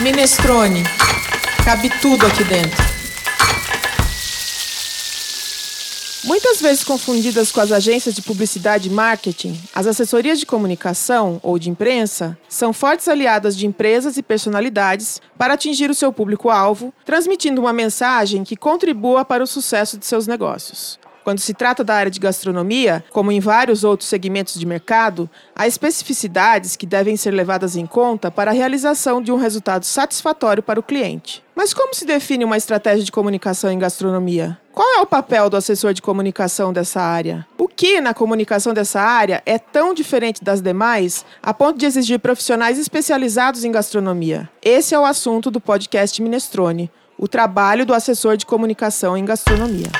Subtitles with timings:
[0.00, 0.84] Minestrone.
[1.64, 2.84] Cabe tudo aqui dentro.
[6.22, 11.58] Muitas vezes confundidas com as agências de publicidade e marketing, as assessorias de comunicação ou
[11.58, 17.60] de imprensa são fortes aliadas de empresas e personalidades para atingir o seu público-alvo, transmitindo
[17.60, 21.00] uma mensagem que contribua para o sucesso de seus negócios.
[21.28, 25.66] Quando se trata da área de gastronomia, como em vários outros segmentos de mercado, há
[25.66, 30.80] especificidades que devem ser levadas em conta para a realização de um resultado satisfatório para
[30.80, 31.44] o cliente.
[31.54, 34.58] Mas como se define uma estratégia de comunicação em gastronomia?
[34.72, 37.46] Qual é o papel do assessor de comunicação dessa área?
[37.58, 42.18] O que na comunicação dessa área é tão diferente das demais a ponto de exigir
[42.20, 44.48] profissionais especializados em gastronomia?
[44.62, 49.90] Esse é o assunto do podcast Minestrone, o trabalho do assessor de comunicação em gastronomia.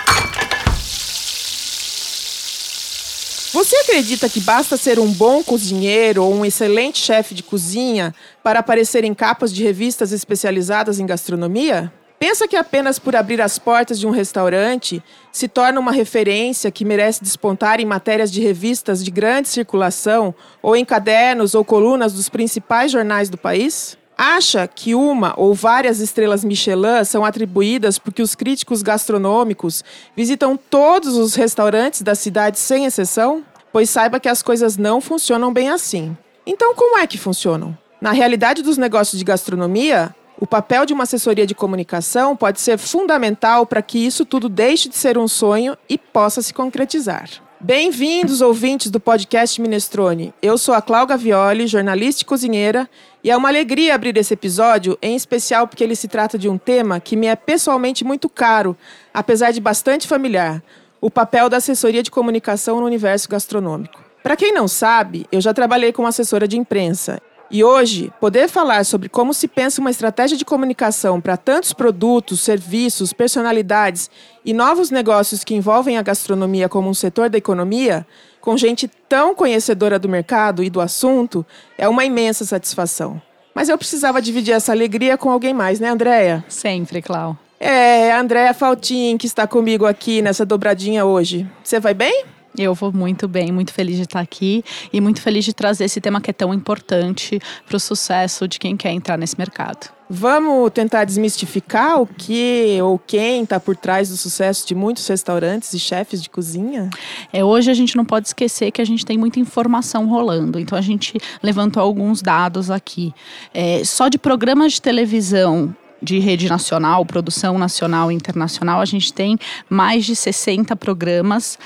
[3.58, 8.60] Você acredita que basta ser um bom cozinheiro ou um excelente chefe de cozinha para
[8.60, 11.92] aparecer em capas de revistas especializadas em gastronomia?
[12.20, 16.84] Pensa que apenas por abrir as portas de um restaurante se torna uma referência que
[16.84, 22.28] merece despontar em matérias de revistas de grande circulação ou em cadernos ou colunas dos
[22.28, 23.98] principais jornais do país?
[24.20, 29.84] Acha que uma ou várias estrelas Michelin são atribuídas porque os críticos gastronômicos
[30.16, 33.44] visitam todos os restaurantes da cidade sem exceção?
[33.72, 36.16] Pois saiba que as coisas não funcionam bem assim.
[36.44, 37.78] Então, como é que funcionam?
[38.00, 42.76] Na realidade dos negócios de gastronomia, o papel de uma assessoria de comunicação pode ser
[42.76, 47.28] fundamental para que isso tudo deixe de ser um sonho e possa se concretizar.
[47.60, 50.32] Bem-vindos, ouvintes do podcast Minestrone.
[50.40, 52.88] Eu sou a Cláudia Violi, jornalista e cozinheira,
[53.22, 56.56] e é uma alegria abrir esse episódio, em especial porque ele se trata de um
[56.56, 58.76] tema que me é pessoalmente muito caro,
[59.12, 60.62] apesar de bastante familiar:
[61.00, 64.04] o papel da assessoria de comunicação no universo gastronômico.
[64.22, 67.20] Para quem não sabe, eu já trabalhei como assessora de imprensa
[67.50, 72.40] e hoje, poder falar sobre como se pensa uma estratégia de comunicação para tantos produtos,
[72.40, 74.10] serviços, personalidades
[74.44, 78.06] e novos negócios que envolvem a gastronomia como um setor da economia,
[78.40, 81.44] com gente tão conhecedora do mercado e do assunto,
[81.78, 83.20] é uma imensa satisfação.
[83.54, 86.44] Mas eu precisava dividir essa alegria com alguém mais, né, Andréia?
[86.48, 87.36] Sempre, Clau.
[87.58, 91.48] É, a Andréia Faltin, que está comigo aqui nessa dobradinha hoje.
[91.64, 92.24] Você vai bem?
[92.56, 96.00] Eu vou muito bem, muito feliz de estar aqui e muito feliz de trazer esse
[96.00, 99.90] tema que é tão importante para o sucesso de quem quer entrar nesse mercado.
[100.10, 105.74] Vamos tentar desmistificar o que ou quem está por trás do sucesso de muitos restaurantes
[105.74, 106.88] e chefes de cozinha?
[107.30, 110.78] É, hoje a gente não pode esquecer que a gente tem muita informação rolando, então
[110.78, 113.12] a gente levantou alguns dados aqui.
[113.52, 119.12] É, só de programas de televisão de rede nacional, produção nacional e internacional, a gente
[119.12, 119.38] tem
[119.68, 121.58] mais de 60 programas,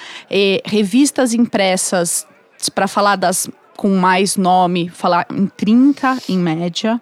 [0.65, 2.27] revistas impressas
[2.75, 7.01] para falar das com mais nome, falar em 30 em média.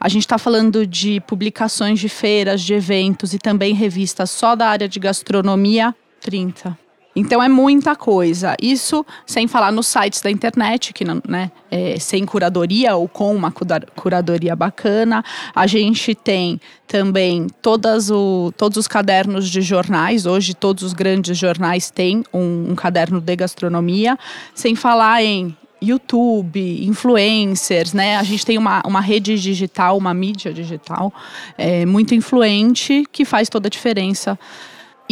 [0.00, 4.68] A gente está falando de publicações de feiras, de eventos e também revistas só da
[4.68, 6.78] área de gastronomia, 30.
[7.14, 8.56] Então é muita coisa.
[8.60, 13.52] Isso sem falar nos sites da internet, que né, é, sem curadoria ou com uma
[13.52, 15.22] curadoria bacana.
[15.54, 20.24] A gente tem também todas o, todos os cadernos de jornais.
[20.24, 24.18] Hoje todos os grandes jornais têm um, um caderno de gastronomia.
[24.54, 28.16] Sem falar em YouTube, influencers, né?
[28.16, 31.12] A gente tem uma, uma rede digital, uma mídia digital
[31.58, 34.38] é, muito influente que faz toda a diferença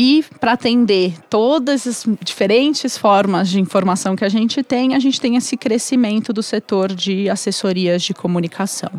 [0.02, 5.20] e para atender todas as diferentes formas de informação que a gente tem, a gente
[5.20, 8.90] tem esse crescimento do setor de assessorias de comunicação.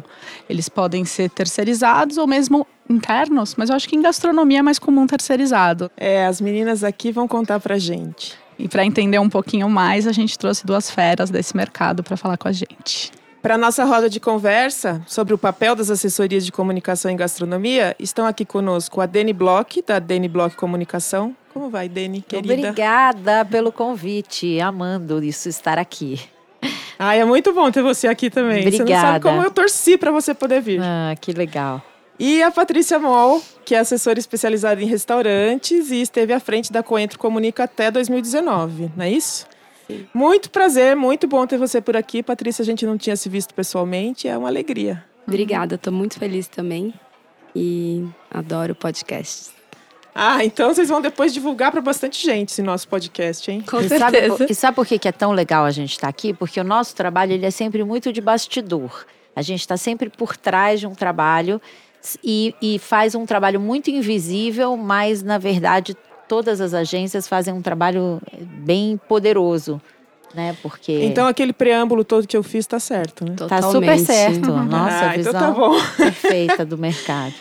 [0.47, 4.77] Eles podem ser terceirizados ou mesmo internos, mas eu acho que em gastronomia é mais
[4.77, 5.89] comum terceirizado.
[5.97, 8.37] É, as meninas aqui vão contar para gente.
[8.59, 12.37] E para entender um pouquinho mais, a gente trouxe duas feras desse mercado para falar
[12.37, 13.11] com a gente.
[13.41, 18.27] Para nossa roda de conversa sobre o papel das assessorias de comunicação em gastronomia, estão
[18.27, 21.35] aqui conosco a Deni Bloch, da Deni Bloch Comunicação.
[21.51, 22.53] Como vai, Deni, querida?
[22.53, 26.19] Obrigada pelo convite, amando isso estar aqui.
[26.99, 28.59] Ah, é muito bom ter você aqui também.
[28.59, 28.85] Obrigada.
[28.85, 30.79] Você não sabe como eu torci para você poder vir.
[30.79, 31.81] Ah, que legal.
[32.19, 36.83] E a Patrícia Moll, que é assessora especializada em restaurantes e esteve à frente da
[36.83, 39.47] Coentro Comunica até 2019, não é isso?
[40.13, 42.21] Muito prazer, muito bom ter você por aqui.
[42.23, 45.03] Patrícia, a gente não tinha se visto pessoalmente, é uma alegria.
[45.27, 46.93] Obrigada, estou muito feliz também
[47.55, 49.51] e adoro podcast.
[50.13, 53.61] Ah, então vocês vão depois divulgar para bastante gente esse nosso podcast, hein?
[53.61, 54.37] Com e certeza.
[54.37, 56.33] Sabe, e sabe por que é tão legal a gente estar tá aqui?
[56.33, 59.05] Porque o nosso trabalho ele é sempre muito de bastidor.
[59.33, 61.61] A gente está sempre por trás de um trabalho
[62.23, 65.95] e, e faz um trabalho muito invisível, mas na verdade
[66.31, 68.21] todas as agências fazem um trabalho
[68.63, 69.81] bem poderoso.
[70.33, 70.55] né?
[70.61, 73.35] Porque Então aquele preâmbulo todo que eu fiz tá certo, né?
[73.49, 74.49] tá super certo.
[74.63, 75.75] Nossa, ah, visão então tá bom.
[75.97, 77.33] perfeita do mercado.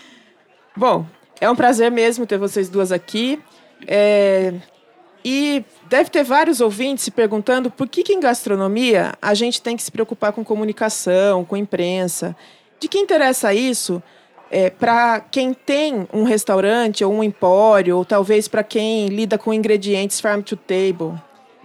[0.77, 1.07] Bom,
[1.41, 3.41] é um prazer mesmo ter vocês duas aqui.
[3.87, 4.55] É,
[5.25, 9.77] E deve ter vários ouvintes se perguntando por que, que em gastronomia a gente tem
[9.77, 12.35] que se preocupar com comunicação, com imprensa.
[12.81, 14.03] De que interessa isso
[14.51, 19.55] é, para quem tem um restaurante ou um empório, ou talvez para quem lida com
[19.55, 21.19] ingredientes farm to table?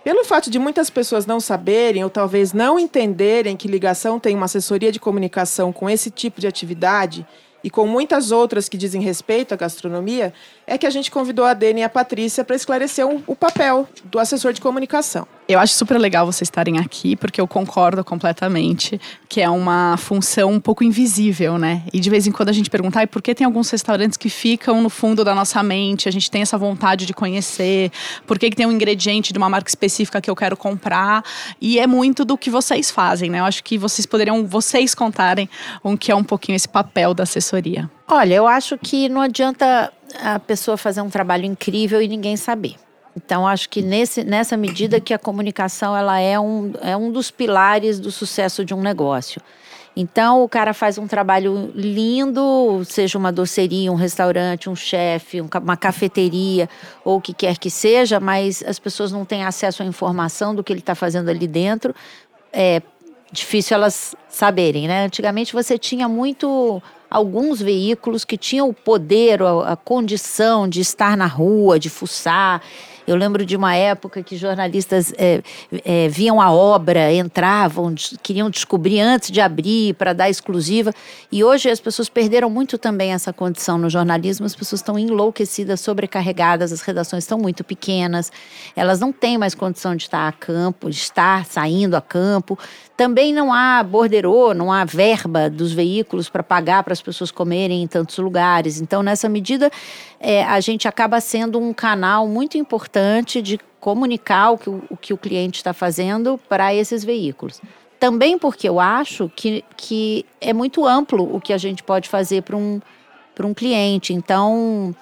[0.03, 4.45] Pelo fato de muitas pessoas não saberem ou talvez não entenderem que ligação tem uma
[4.45, 7.25] assessoria de comunicação com esse tipo de atividade
[7.63, 10.31] e com muitas outras que dizem respeito à gastronomia,
[10.67, 13.87] é que a gente convidou a Dani e a Patrícia para esclarecer um- o papel
[14.05, 15.27] do assessor de comunicação.
[15.47, 20.51] Eu acho super legal vocês estarem aqui, porque eu concordo completamente que é uma função
[20.51, 21.83] um pouco invisível, né?
[21.93, 24.27] E de vez em quando a gente pergunta, "Ai, por que tem alguns restaurantes que
[24.27, 26.09] ficam no fundo da nossa mente?
[26.09, 27.91] A gente tem essa vontade de conhecer.
[28.25, 31.23] Por que, que tem um ingrediente de uma marca específica que eu quero comprar?
[31.61, 33.39] E é muito do que vocês fazem, né?
[33.39, 35.47] Eu acho que vocês poderiam, vocês contarem
[35.83, 37.87] um que é um pouquinho esse papel da assessoria.
[38.07, 39.91] Olha, eu acho que não adianta
[40.21, 42.75] a pessoa fazer um trabalho incrível e ninguém saber.
[43.17, 47.31] Então, acho que nesse, nessa medida que a comunicação ela é, um, é um dos
[47.31, 49.41] pilares do sucesso de um negócio.
[49.95, 55.47] Então, o cara faz um trabalho lindo, seja uma doceria, um restaurante, um chefe, um
[55.63, 56.69] uma cafeteria,
[57.03, 60.61] ou o que quer que seja, mas as pessoas não têm acesso à informação do
[60.63, 61.95] que ele está fazendo ali dentro.
[62.51, 62.81] É
[63.31, 65.05] difícil elas saberem, né?
[65.05, 66.81] Antigamente você tinha muito
[67.15, 72.61] alguns veículos que tinham o poder, a, a condição de estar na rua, de fuçar.
[73.07, 75.43] Eu lembro de uma época que jornalistas é,
[75.83, 77.93] é, viam a obra, entravam,
[78.23, 80.91] queriam descobrir antes de abrir para dar exclusiva.
[81.31, 84.45] E hoje as pessoas perderam muito também essa condição no jornalismo.
[84.45, 88.31] As pessoas estão enlouquecidas, sobrecarregadas, as redações estão muito pequenas,
[88.75, 92.57] elas não têm mais condição de estar a campo, de estar saindo a campo.
[92.97, 97.83] Também não há borderô, não há verba dos veículos para pagar para as pessoas comerem
[97.83, 98.79] em tantos lugares.
[98.79, 99.69] Então, nessa medida,
[100.19, 102.94] é, a gente acaba sendo um canal muito importante
[103.41, 107.61] de comunicar o que o, o que o cliente está fazendo para esses veículos.
[107.99, 112.43] Também porque eu acho que, que é muito amplo o que a gente pode fazer
[112.43, 112.81] para um,
[113.43, 114.13] um cliente.
[114.13, 114.93] Então,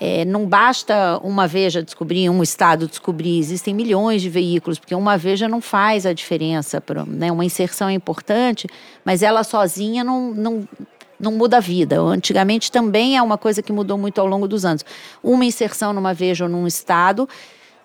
[0.00, 5.18] é, não basta uma Veja descobrir, um Estado descobrir, existem milhões de veículos, porque uma
[5.18, 6.80] Veja não faz a diferença.
[6.80, 7.30] Pra, né?
[7.30, 8.66] Uma inserção é importante,
[9.04, 10.68] mas ela sozinha não, não,
[11.20, 12.00] não muda a vida.
[12.00, 14.84] Antigamente também é uma coisa que mudou muito ao longo dos anos.
[15.22, 17.28] Uma inserção numa Veja ou num Estado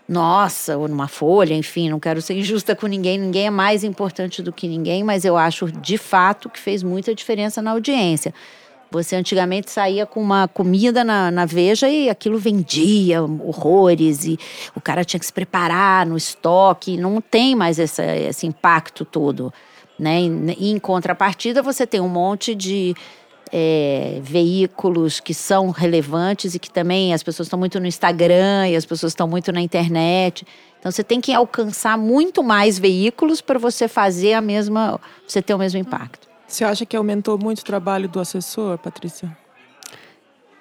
[0.08, 4.42] nossa, ou numa folha, enfim, não quero ser injusta com ninguém, ninguém é mais importante
[4.42, 8.32] do que ninguém, mas eu acho de fato que fez muita diferença na audiência.
[8.92, 14.38] Você antigamente saía com uma comida na, na Veja e aquilo vendia horrores, e
[14.76, 19.52] o cara tinha que se preparar no estoque, não tem mais essa, esse impacto todo.
[19.98, 20.22] Né?
[20.58, 22.96] E, em contrapartida, você tem um monte de
[23.58, 28.76] é, veículos que são relevantes e que também as pessoas estão muito no Instagram e
[28.76, 30.46] as pessoas estão muito na internet.
[30.78, 35.54] Então você tem que alcançar muito mais veículos para você fazer a mesma, você ter
[35.54, 36.28] o mesmo impacto.
[36.46, 39.36] Você acha que aumentou muito o trabalho do assessor, Patrícia?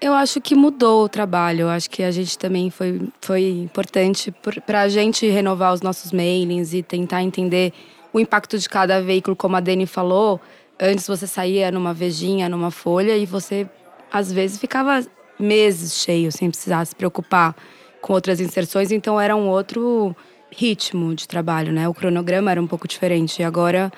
[0.00, 1.62] Eu acho que mudou o trabalho.
[1.62, 4.32] Eu acho que a gente também foi, foi importante
[4.64, 7.72] para a gente renovar os nossos mailings e tentar entender
[8.12, 10.40] o impacto de cada veículo, como a Dani falou.
[10.80, 13.68] Antes você saía numa vejinha, numa folha e você
[14.12, 15.04] às vezes ficava
[15.38, 17.54] meses cheio sem precisar se preocupar
[18.00, 18.90] com outras inserções.
[18.90, 20.14] Então era um outro
[20.50, 21.88] ritmo de trabalho, né?
[21.88, 23.40] O cronograma era um pouco diferente.
[23.40, 23.92] E agora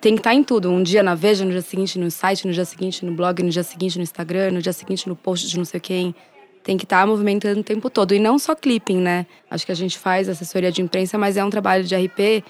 [0.00, 0.70] tem que estar em tudo.
[0.70, 3.50] Um dia na Veja, no dia seguinte no site, no dia seguinte no blog, no
[3.50, 6.14] dia seguinte no Instagram, no dia seguinte no post de não sei quem.
[6.62, 8.14] Tem que estar movimentando o tempo todo.
[8.14, 9.26] E não só clipping, né?
[9.50, 12.44] Acho que a gente faz assessoria de imprensa, mas é um trabalho de RP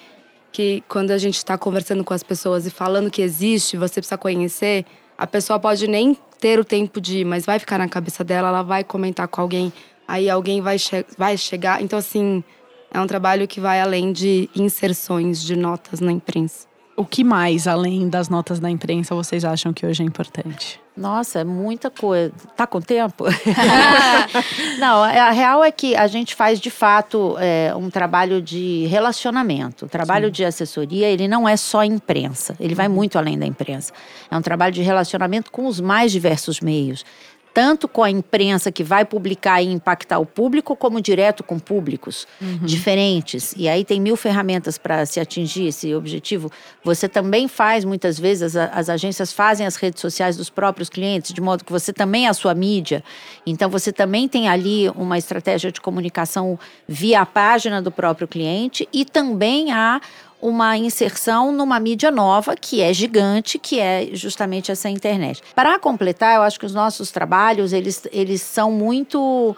[0.52, 4.18] que quando a gente está conversando com as pessoas e falando que existe, você precisa
[4.18, 4.84] conhecer,
[5.16, 8.48] a pessoa pode nem ter o tempo de ir, mas vai ficar na cabeça dela,
[8.48, 9.72] ela vai comentar com alguém,
[10.06, 11.82] aí alguém vai, che vai chegar.
[11.82, 12.44] Então, assim,
[12.92, 16.67] é um trabalho que vai além de inserções de notas na imprensa.
[16.98, 20.80] O que mais, além das notas da imprensa, vocês acham que hoje é importante?
[20.96, 22.32] Nossa, é muita coisa.
[22.56, 23.24] Tá com tempo?
[24.80, 29.86] Não, a real é que a gente faz de fato é, um trabalho de relacionamento.
[29.86, 30.32] O trabalho Sim.
[30.32, 33.92] de assessoria, ele não é só imprensa, ele vai muito além da imprensa.
[34.28, 37.04] É um trabalho de relacionamento com os mais diversos meios
[37.52, 42.26] tanto com a imprensa que vai publicar e impactar o público, como direto com públicos
[42.40, 42.58] uhum.
[42.62, 43.54] diferentes.
[43.56, 46.50] E aí tem mil ferramentas para se atingir esse objetivo.
[46.84, 51.32] Você também faz, muitas vezes, as, as, agências fazem as redes sociais dos próprios clientes,
[51.32, 53.02] de modo que você também é a sua mídia.
[53.46, 58.88] Então, você também tem ali uma estratégia de comunicação via a página do próprio cliente
[58.92, 60.00] e também há
[60.40, 65.42] uma inserção numa mídia nova que é gigante, que é justamente essa internet.
[65.54, 69.56] Para completar, eu acho que os nossos trabalhos eles, eles são muito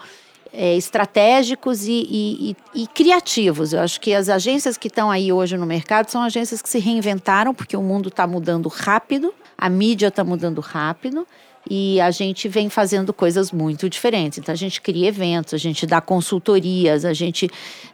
[0.53, 3.73] é, estratégicos e, e, e, e, criativos.
[3.73, 6.79] Eu acho que as agências que estão aí hoje no mercado são agências que se
[6.79, 11.27] reinventaram porque o mundo está mudando rápido, a mídia está mudando rápido
[11.69, 14.39] e a gente vem fazendo coisas muito diferentes.
[14.39, 17.49] Então, a gente cria eventos, a gente dá consultorias, a gente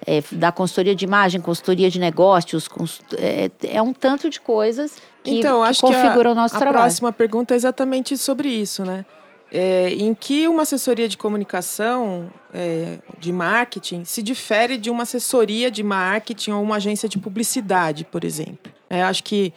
[0.05, 2.69] é, dá consultoria de imagem, consultoria de negócios,
[3.17, 6.59] é, é, um tanto de coisas que, então, acho que configuram a, o nosso a
[6.59, 6.77] trabalho.
[6.77, 9.05] A próxima pergunta é exatamente sobre isso, né?
[9.49, 15.71] É, em que uma assessoria de comunicação, é, de marketing, se difere de uma assessoria
[15.71, 18.71] de marketing ou uma agência de publicidade, por exemplo?
[18.89, 19.53] É, acho que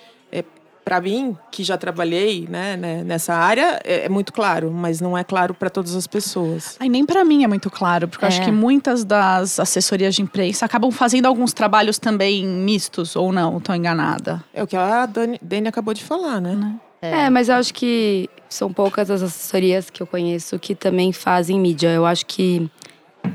[0.85, 5.17] para mim, que já trabalhei né, né, nessa área, é, é, muito claro, mas não
[5.17, 6.77] é claro para todas as pessoas.
[6.81, 8.27] Aí nem para mim é muito claro, porque é.
[8.27, 8.45] eu acho é.
[8.45, 13.75] que muitas das assessorias de imprensa acabam fazendo alguns trabalhos também mistos, ou não, estou
[13.75, 14.43] enganada.
[14.53, 16.55] É o que a Dani, Dani acabou de falar, né?
[16.55, 16.75] né?
[17.03, 17.23] É.
[17.23, 21.59] é, mas eu acho que são poucas as assessorias que eu conheço que também fazem
[21.59, 21.89] mídia.
[21.89, 22.71] Eu acho que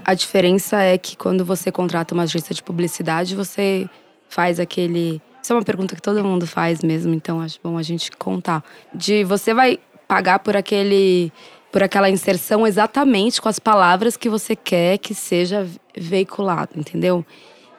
[0.03, 3.89] a diferença é que quando você contrata uma agência de publicidade, você
[4.29, 7.83] faz aquele isso é uma pergunta que todo mundo faz mesmo, então acho bom a
[7.83, 8.63] gente contar.
[8.91, 11.31] De você vai pagar por aquele
[11.71, 17.23] por aquela inserção exatamente com as palavras que você quer que seja veiculado, entendeu?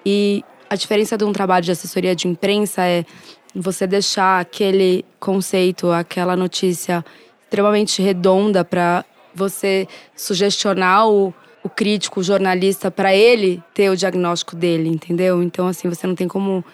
[0.05, 3.05] E a diferença de um trabalho de assessoria de imprensa é
[3.53, 7.05] você deixar aquele conceito, aquela notícia
[7.43, 9.05] extremamente redonda para
[9.35, 15.43] você sugestionar o, o crítico, o jornalista, para ele ter o diagnóstico dele, entendeu?
[15.43, 16.65] Então, assim, você não tem como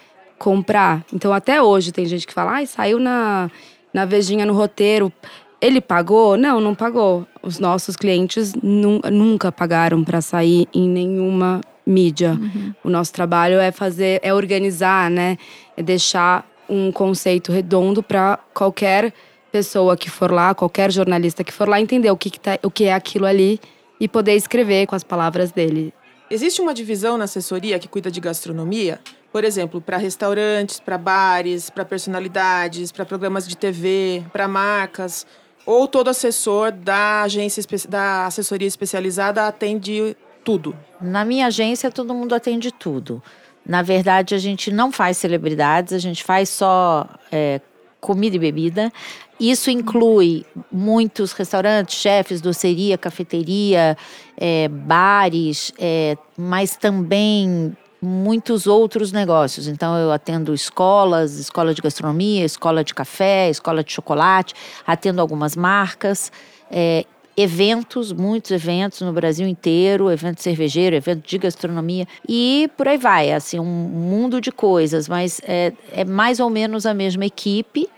[0.43, 1.05] comprar.
[1.15, 3.49] Então, até hoje tem gente que fala, ai, saiu na,
[3.95, 5.13] na Vejinha no roteiro.
[5.61, 6.37] Ele pagou?
[6.37, 7.25] Não, não pagou.
[7.41, 12.33] Os nossos clientes nu nunca pagaram para sair em nenhuma mídia.
[12.33, 12.75] Uhum.
[12.83, 15.39] O nosso trabalho é fazer, é organizar, né?
[15.77, 19.15] É deixar um conceito redondo para qualquer
[19.53, 22.71] pessoa que for lá, qualquer jornalista que for lá entender o que, que tá, o
[22.71, 23.61] que é aquilo ali
[24.01, 25.95] e poder escrever com as palavras dele.
[26.29, 28.99] Existe uma divisão na assessoria que cuida de gastronomia?
[29.33, 35.27] Por exemplo, para restaurantes, para bares, para personalidades, para programas de TV, para marcas,
[35.65, 40.77] ou todo assessor da agência da assessoria especializada atende tudo?
[41.01, 43.23] Na minha agência todo mundo atende tudo.
[43.65, 47.61] Na verdade, a gente não faz celebridades, a gente faz só é,
[48.01, 48.93] comida e bebida.
[49.39, 53.97] Isso inclui muitos restaurantes, chefes, doceria, cafeteria,
[54.37, 59.69] é, bares, é, mas também muitos outros negócios.
[59.69, 64.55] Então, eu atendo escolas, escola de gastronomia, escola de café, escola de chocolate,
[64.85, 66.33] atendo algumas marcas,
[66.69, 67.05] é,
[67.37, 73.33] eventos, muitos eventos no Brasil inteiro, evento cervejeiro, evento de gastronomia e por aí vai,
[73.33, 77.89] assim, um mundo de coisas, mas é, é mais ou menos a mesma equipe.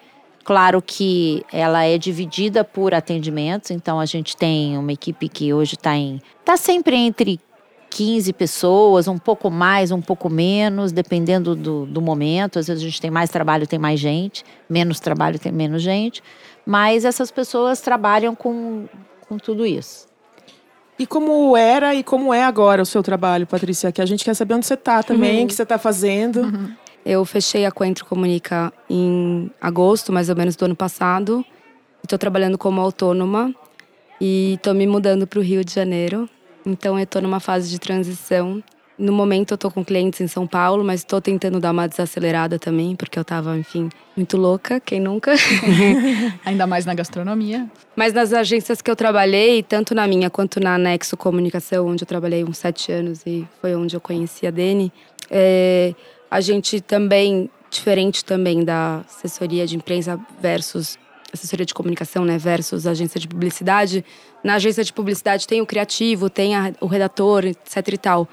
[0.45, 5.75] Claro que ela é dividida por atendimentos, então a gente tem uma equipe que hoje
[5.75, 6.21] está em.
[6.41, 7.41] está sempre entre
[7.95, 12.59] 15 pessoas, um pouco mais, um pouco menos, dependendo do, do momento.
[12.59, 16.21] Às vezes a gente tem mais trabalho, tem mais gente, menos trabalho, tem menos gente.
[16.67, 18.87] Mas essas pessoas trabalham com,
[19.29, 20.09] com tudo isso.
[20.99, 23.93] E como era e como é agora o seu trabalho, Patrícia?
[23.93, 25.47] Que a gente quer saber onde você está também, o uhum.
[25.47, 26.41] que você está fazendo.
[26.41, 26.73] Uhum.
[27.07, 31.45] Eu fechei a Coentro Comunica em agosto, mais ou menos, do ano passado.
[32.03, 33.55] Estou trabalhando como autônoma
[34.21, 36.29] e estou me mudando para o Rio de Janeiro.
[36.65, 38.63] Então eu estou numa fase de transição.
[38.97, 42.61] No momento eu estou com clientes em São Paulo, mas estou tentando dar uma desacelerada
[42.61, 45.35] também, porque eu estava, enfim, muito louca, quem nunca?
[46.47, 47.69] Ainda mais na gastronomia.
[47.97, 52.07] Mas nas agências que eu trabalhei, tanto na minha quanto na Nexo Comunicação, onde eu
[52.07, 54.93] trabalhei uns sete anos e foi onde eu conheci a Dani,
[55.29, 55.93] é,
[56.31, 60.97] a gente também, diferente também da assessoria de imprensa versus
[61.35, 64.05] assessoria de comunicação, né, versus agência de publicidade,
[64.43, 68.29] na agência de publicidade tem o criativo, tem a, o redator, etc e tal.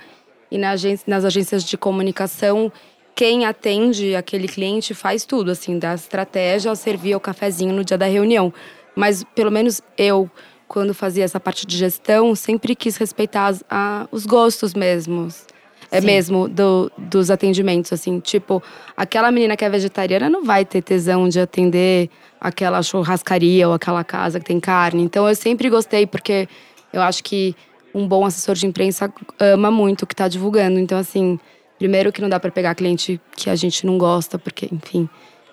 [0.50, 2.72] E na agência, nas agências de comunicação,
[3.16, 7.98] quem atende aquele cliente faz tudo, assim, da estratégia ao servir o cafezinho no dia
[7.98, 8.54] da reunião.
[8.96, 10.30] Mas, pelo menos eu,
[10.68, 15.46] quando fazia essa parte de gestão, sempre quis respeitar as, a, os gostos mesmos
[15.92, 18.64] é mesmo do, dos atendimentos, assim, tipo,
[18.96, 24.02] aquela menina que é vegetariana não vai ter tesão de atender aquela churrascaria ou aquela
[24.04, 25.04] casa que tem carne.
[25.04, 26.48] Então eu sempre gostei, porque
[26.94, 27.54] eu acho que
[27.94, 30.80] um bom assessor de imprensa ama muito o que está divulgando.
[30.80, 31.38] Então, assim,
[31.78, 35.10] primeiro que não dá para pegar cliente que a gente não gosta, porque, enfim,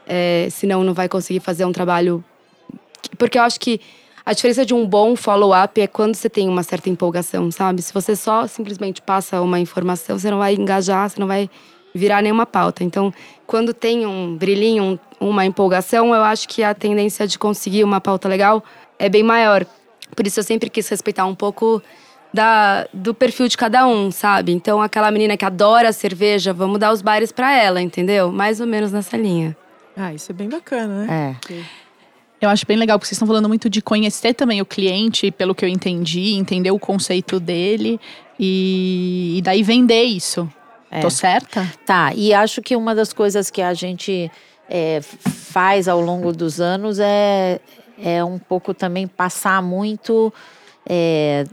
[0.07, 2.25] é, senão não vai conseguir fazer um trabalho.
[3.19, 3.81] Porque eu acho que
[4.29, 7.81] a diferença de um bom follow-up é quando você tem uma certa empolgação, sabe?
[7.81, 11.49] Se você só simplesmente passa uma informação, você não vai engajar, você não vai
[11.95, 12.85] virar nenhuma pauta.
[12.85, 13.11] Então,
[13.47, 18.03] quando tem um brilhinho, um, uma empolgação, eu acho que a tendência de conseguir uma
[18.03, 18.63] pauta legal
[18.99, 19.65] é bem maior.
[20.15, 21.83] Por isso eu sempre quis respeitar um pouco
[22.31, 24.53] da, do perfil de cada um, sabe?
[24.53, 28.31] Então, aquela menina que adora cerveja, vamos dar os bares para ela, entendeu?
[28.31, 29.57] Mais ou menos nessa linha.
[29.97, 31.39] Ah, isso é bem bacana, né?
[31.51, 31.79] É.
[32.41, 35.55] Eu acho bem legal, porque vocês estão falando muito de conhecer também o cliente, pelo
[35.55, 38.01] que eu entendi, entender o conceito dele
[38.39, 40.49] e, e daí vender isso.
[40.91, 41.01] É.
[41.01, 41.71] Tô certa?
[41.85, 44.31] Tá, e acho que uma das coisas que a gente
[44.71, 47.61] é, faz ao longo dos anos é,
[48.03, 50.33] é um pouco também passar muito.
[50.89, 51.45] É,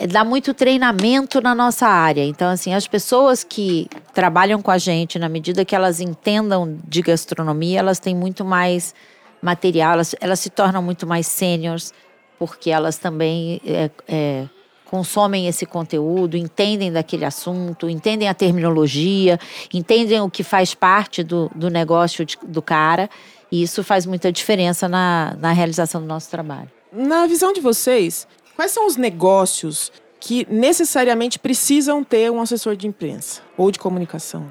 [0.00, 2.24] é dar muito treinamento na nossa área.
[2.24, 7.02] Então, assim, as pessoas que trabalham com a gente, na medida que elas entendam de
[7.02, 8.94] gastronomia, elas têm muito mais
[9.40, 11.92] material, elas, elas se tornam muito mais sêniores,
[12.38, 14.46] porque elas também é, é,
[14.84, 19.38] consomem esse conteúdo, entendem daquele assunto, entendem a terminologia,
[19.72, 23.08] entendem o que faz parte do, do negócio de, do cara,
[23.50, 26.70] e isso faz muita diferença na, na realização do nosso trabalho.
[26.92, 28.26] Na visão de vocês,
[28.56, 34.50] quais são os negócios que necessariamente precisam ter um assessor de imprensa ou de comunicação?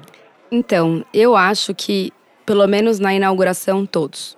[0.50, 2.12] Então, eu acho que,
[2.46, 4.37] pelo menos na inauguração, todos.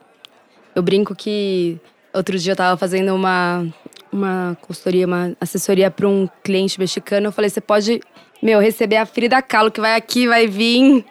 [0.81, 1.79] Eu brinco que
[2.11, 3.67] outro dia eu estava fazendo uma,
[4.11, 7.27] uma consultoria, uma assessoria para um cliente mexicano.
[7.27, 8.01] Eu falei: você pode,
[8.43, 11.05] meu, receber a Frida Kahlo, que vai aqui, vai vir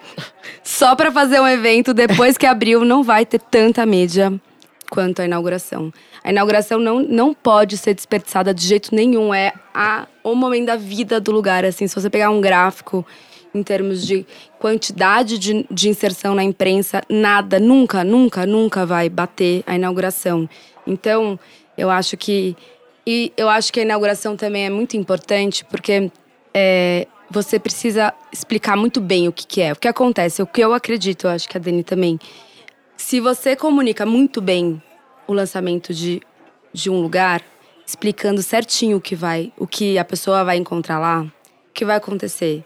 [0.64, 1.94] só para fazer um evento.
[1.94, 4.34] Depois que abriu, não vai ter tanta mídia
[4.90, 5.94] quanto a inauguração.
[6.24, 9.32] A inauguração não, não pode ser desperdiçada de jeito nenhum.
[9.32, 11.64] É a, o momento da vida do lugar.
[11.64, 13.06] Assim, se você pegar um gráfico
[13.54, 14.26] em termos de
[14.60, 20.50] quantidade de, de inserção na imprensa, nada, nunca, nunca, nunca vai bater a inauguração.
[20.86, 21.40] Então,
[21.78, 22.56] eu acho que.
[23.06, 26.12] E eu acho que a inauguração também é muito importante, porque
[26.54, 29.74] é, você precisa explicar muito bem o que, que é.
[29.74, 32.20] O que acontece, o que eu acredito, eu acho que a Dani também.
[32.98, 34.82] Se você comunica muito bem
[35.28, 36.22] o lançamento de,
[36.74, 37.42] de um lugar,
[37.86, 41.96] explicando certinho o que vai, o que a pessoa vai encontrar lá, o que vai
[41.96, 42.64] acontecer.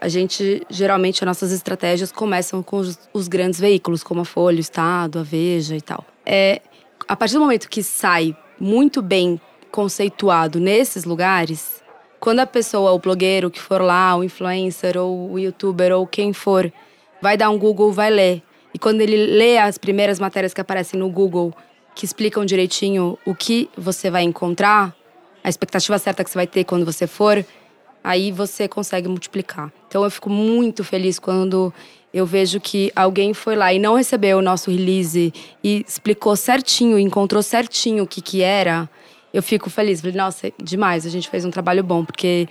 [0.00, 4.58] A gente, geralmente, as nossas estratégias começam com os, os grandes veículos, como a Folha,
[4.58, 6.04] o Estado, a Veja e tal.
[6.24, 6.60] É,
[7.06, 11.82] a partir do momento que sai muito bem conceituado nesses lugares,
[12.20, 16.32] quando a pessoa, o blogueiro que for lá, o influencer ou o youtuber ou quem
[16.32, 16.72] for,
[17.20, 18.42] vai dar um Google, vai ler.
[18.74, 21.54] E quando ele lê as primeiras matérias que aparecem no Google,
[21.94, 24.94] que explicam direitinho o que você vai encontrar,
[25.42, 27.44] a expectativa certa que você vai ter quando você for,
[28.08, 29.70] aí você consegue multiplicar.
[29.86, 31.70] Então eu fico muito feliz quando
[32.12, 35.30] eu vejo que alguém foi lá e não recebeu o nosso release
[35.62, 38.88] e explicou certinho, encontrou certinho o que que era.
[39.30, 40.00] Eu fico feliz.
[40.00, 42.48] Falei, nossa, demais, a gente fez um trabalho bom, porque.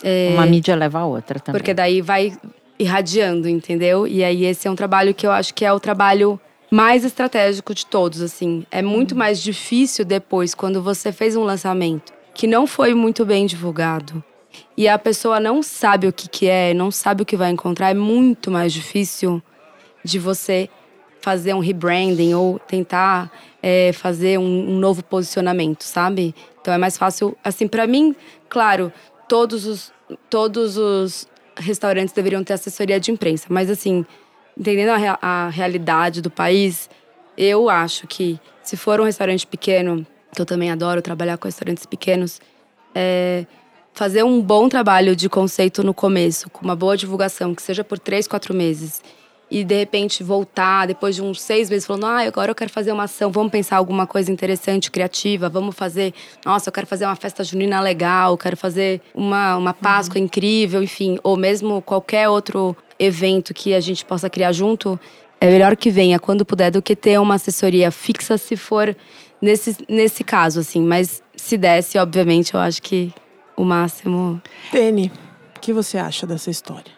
[0.00, 1.58] É, Uma mídia leva a outra também.
[1.58, 2.32] Porque daí vai
[2.78, 4.06] irradiando, entendeu?
[4.06, 7.74] E aí esse é um trabalho que eu acho que é o trabalho mais estratégico
[7.74, 8.64] de todos, assim.
[8.70, 13.44] É muito mais difícil depois, quando você fez um lançamento que não foi muito bem
[13.44, 14.22] divulgado
[14.76, 17.90] e a pessoa não sabe o que, que é, não sabe o que vai encontrar,
[17.90, 19.42] é muito mais difícil
[20.04, 20.68] de você
[21.20, 23.30] fazer um rebranding ou tentar
[23.62, 26.34] é, fazer um, um, novo posicionamento, sabe?
[26.60, 28.16] Então é mais fácil, assim, para mim,
[28.48, 28.92] claro,
[29.28, 29.92] todos os,
[30.28, 34.04] todos os restaurantes deveriam ter assessoria de imprensa, mas assim,
[34.58, 36.88] entendendo a, a realidade do país,
[37.36, 41.84] eu acho que se for um restaurante pequeno, que eu também adoro trabalhar com restaurantes
[41.84, 42.40] pequenos,
[42.94, 43.46] é,
[43.92, 47.98] fazer um bom trabalho de conceito no começo, com uma boa divulgação, que seja por
[47.98, 49.02] três, quatro meses,
[49.50, 52.92] e de repente voltar depois de uns seis meses falando, ah, agora eu quero fazer
[52.92, 57.16] uma ação, vamos pensar alguma coisa interessante, criativa, vamos fazer, nossa, eu quero fazer uma
[57.16, 60.24] festa junina legal, quero fazer uma, uma Páscoa uhum.
[60.24, 64.98] incrível, enfim, ou mesmo qualquer outro evento que a gente possa criar junto,
[65.40, 68.94] é melhor que venha quando puder do que ter uma assessoria fixa se for
[69.40, 70.82] nesse, nesse caso, assim.
[70.82, 73.12] Mas se desse, obviamente, eu acho que
[73.60, 74.40] o máximo.
[74.72, 75.12] Tene,
[75.54, 76.92] o que você acha dessa história?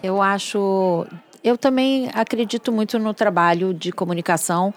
[0.00, 1.04] Eu acho.
[1.42, 4.72] Eu também acredito muito no trabalho de comunicação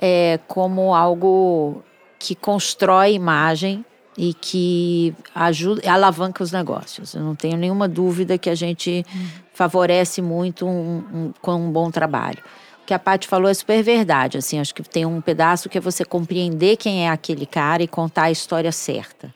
[0.00, 1.82] é, como algo
[2.18, 3.84] que constrói imagem
[4.18, 7.14] e que ajuda, alavanca os negócios.
[7.14, 9.26] Eu não tenho nenhuma dúvida que a gente uhum.
[9.52, 12.42] favorece muito um, um, com um bom trabalho.
[12.82, 14.38] O que a Paty falou é super verdade.
[14.38, 17.88] Assim, acho que tem um pedaço que é você compreender quem é aquele cara e
[17.88, 19.32] contar a história certa.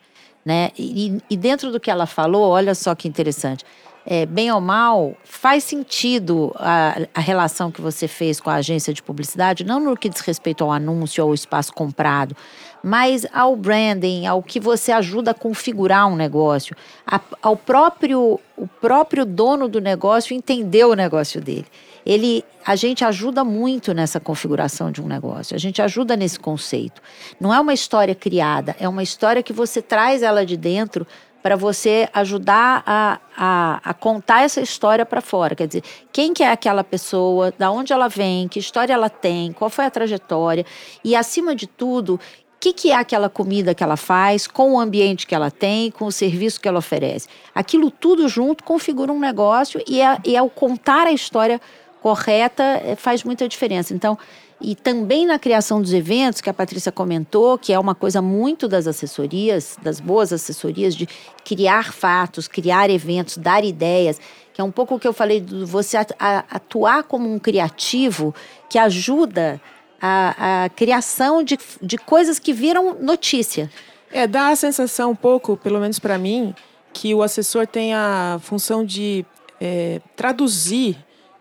[0.51, 0.73] Né?
[0.77, 3.65] E, e, dentro do que ela falou, olha só que interessante.
[4.05, 8.93] é, bem ou mal, faz sentido a, a, relação que você fez com a agência
[8.93, 12.35] de publicidade, não no que diz respeito ao anúncio ou ao espaço comprado,
[12.83, 16.75] mas ao branding, ao que você ajuda a configurar um negócio,
[17.07, 21.67] a, ao próprio, o próprio dono do negócio entender o negócio dele.
[22.05, 27.03] Ele, a gente ajuda muito nessa configuração de um negócio, a gente ajuda nesse conceito.
[27.41, 31.07] Não é uma história criada, é uma história que você traz ela de dentro
[31.43, 35.55] para você ajudar a, a, a, contar essa história para fora.
[35.55, 35.83] Quer dizer,
[36.13, 39.87] quem que é aquela pessoa, da onde ela vem, que história ela tem, qual foi
[39.87, 40.65] a trajetória
[41.03, 42.21] e, acima de tudo, o
[42.61, 46.05] que, que é aquela comida que ela faz, com o ambiente que ela tem, com
[46.05, 47.27] o serviço que ela oferece.
[47.55, 51.59] Aquilo tudo junto configura um negócio e, é, e é o contar a história
[52.03, 53.95] correta é, faz muita diferença.
[53.95, 54.19] Então,
[54.61, 58.69] e também na criação dos eventos, que a Patrícia comentou, que é uma coisa muito
[58.69, 61.09] das assessorias, das boas assessorias, de
[61.45, 64.21] criar fatos, criar eventos, dar ideias,
[64.53, 68.35] que é um pouco o que eu falei, de você atuar como um criativo
[68.69, 69.61] que ajuda
[70.01, 73.71] a, a criação de, de coisas que viram notícia.
[74.13, 76.55] É, dá a sensação um pouco, pelo menos para mim,
[76.93, 79.25] que o assessor tem a função de
[79.59, 80.99] é, traduzir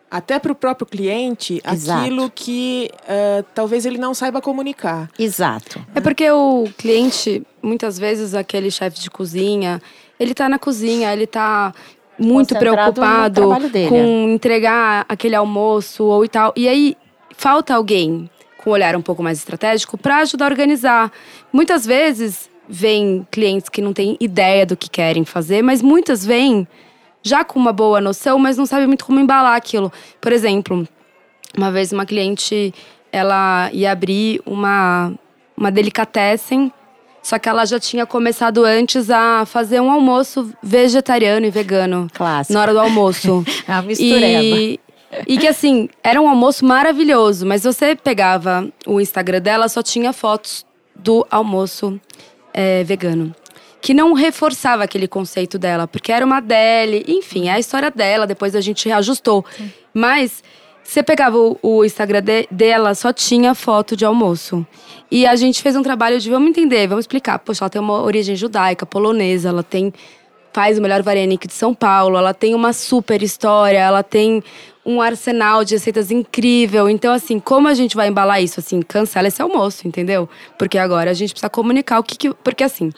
[0.09, 2.01] até para o próprio cliente Exato.
[2.01, 5.09] aquilo que uh, talvez ele não saiba comunicar.
[5.17, 5.85] Exato.
[5.93, 9.81] É porque o cliente, muitas vezes, aquele chefe de cozinha,
[10.19, 11.73] ele está na cozinha, ele está
[12.17, 13.49] muito preocupado
[13.87, 16.53] com entregar aquele almoço ou e tal.
[16.55, 16.97] E aí
[17.37, 21.11] falta alguém com um olhar um pouco mais estratégico para ajudar a organizar.
[21.53, 26.67] Muitas vezes vem clientes que não têm ideia do que querem fazer, mas muitas vêm
[27.23, 29.91] já com uma boa noção, mas não sabe muito como embalar aquilo.
[30.19, 30.87] Por exemplo,
[31.57, 32.73] uma vez uma cliente,
[33.11, 35.13] ela ia abrir uma,
[35.55, 36.71] uma delicatessen,
[37.21, 42.07] só que ela já tinha começado antes a fazer um almoço vegetariano e vegano.
[42.13, 42.53] Clássico.
[42.53, 43.43] Na hora do almoço.
[43.67, 44.43] é uma mistureba.
[44.43, 44.79] E,
[45.27, 50.13] e que assim, era um almoço maravilhoso, mas você pegava o Instagram dela, só tinha
[50.13, 51.99] fotos do almoço
[52.53, 53.35] é, vegano
[53.81, 58.27] que não reforçava aquele conceito dela, porque era uma dele, enfim, é a história dela,
[58.27, 59.45] depois a gente reajustou.
[59.55, 59.71] Sim.
[59.93, 60.43] Mas
[60.83, 64.65] você pegava o, o Instagram de, dela, só tinha foto de almoço.
[65.11, 67.39] E a gente fez um trabalho de vamos entender, vamos explicar.
[67.39, 69.93] Poxa, ela tem uma origem judaica, polonesa, ela tem
[70.51, 74.43] faz o melhor varenique de São Paulo, ela tem uma super história, ela tem
[74.85, 76.89] um arsenal de receitas incrível.
[76.89, 78.59] Então, assim, como a gente vai embalar isso?
[78.59, 80.27] Assim, cancela esse almoço, entendeu?
[80.57, 82.17] Porque agora a gente precisa comunicar o que.
[82.17, 82.91] que porque, assim,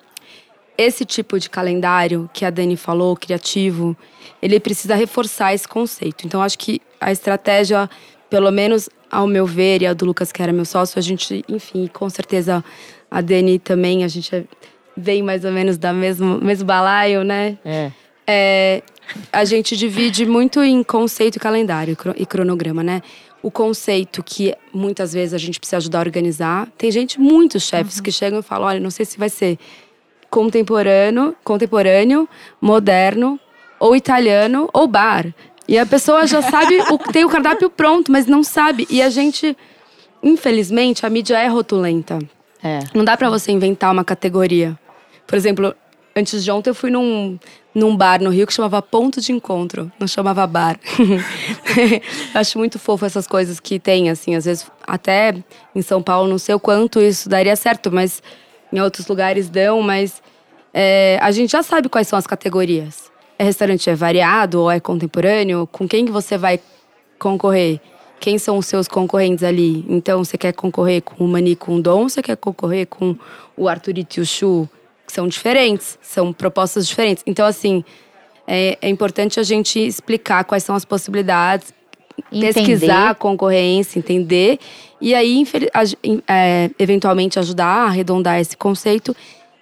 [0.82, 3.96] esse tipo de calendário que a Dani falou, criativo,
[4.42, 6.26] ele precisa reforçar esse conceito.
[6.26, 7.90] Então, acho que a estratégia,
[8.30, 11.44] pelo menos ao meu ver, e a do Lucas, que era meu sócio, a gente,
[11.48, 12.64] enfim, com certeza
[13.10, 14.48] a Dani também, a gente
[14.96, 17.58] vem mais ou menos da mesmo, mesmo balaio, né?
[17.64, 17.92] É.
[18.28, 18.84] é
[19.32, 23.02] a gente divide muito em conceito e calendário e cronograma, né?
[23.44, 26.68] O conceito que muitas vezes a gente precisa ajudar a organizar.
[26.78, 28.04] Tem gente, muitos chefes uhum.
[28.04, 29.58] que chegam e falam: olha, não sei se vai ser
[30.32, 32.28] contemporâneo, contemporâneo,
[32.60, 33.38] moderno,
[33.78, 35.28] ou italiano, ou bar.
[35.68, 38.88] E a pessoa já sabe, o, tem o cardápio pronto, mas não sabe.
[38.90, 39.56] E a gente,
[40.24, 42.18] infelizmente, a mídia é rotulenta.
[42.64, 42.80] É.
[42.94, 44.80] Não dá para você inventar uma categoria.
[45.28, 45.76] Por exemplo,
[46.16, 47.38] antes de ontem eu fui num,
[47.74, 50.80] num bar no Rio que chamava Ponto de Encontro, não chamava bar.
[52.34, 55.36] acho muito fofo essas coisas que tem, assim, às vezes até
[55.76, 58.22] em São Paulo, não sei o quanto isso daria certo, mas
[58.72, 60.22] em outros lugares dão, mas
[60.74, 63.12] é, a gente já sabe quais são as categorias.
[63.38, 65.68] É restaurante é variado ou é contemporâneo?
[65.72, 66.60] Com quem que você vai
[67.18, 67.80] concorrer?
[68.20, 69.84] Quem são os seus concorrentes ali?
[69.90, 72.08] Então, você quer concorrer com o Mani com o Dom?
[72.08, 73.16] Você quer concorrer com
[73.58, 74.70] o Arthurito e o Chu?
[75.08, 77.24] Que são diferentes, são propostas diferentes.
[77.26, 77.84] Então, assim,
[78.46, 81.74] é, é importante a gente explicar quais são as possibilidades,
[82.32, 82.54] entender.
[82.54, 84.60] pesquisar a concorrência, entender
[85.00, 85.46] e aí
[86.28, 89.16] é, eventualmente ajudar a arredondar esse conceito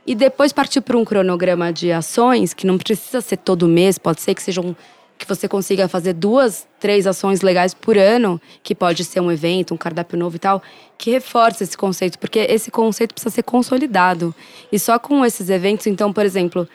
[0.06, 4.22] e depois partir para um cronograma de ações que não precisa ser todo mês, pode
[4.22, 4.76] ser que sejam
[5.20, 9.74] que você consiga fazer duas, três ações legais por ano, que pode ser um evento,
[9.74, 10.64] um cardápio novo e tal,
[10.98, 14.34] que reforce esse conceito, porque esse conceito precisa ser consolidado.
[14.72, 16.68] E só com esses eventos, então, por exemplo,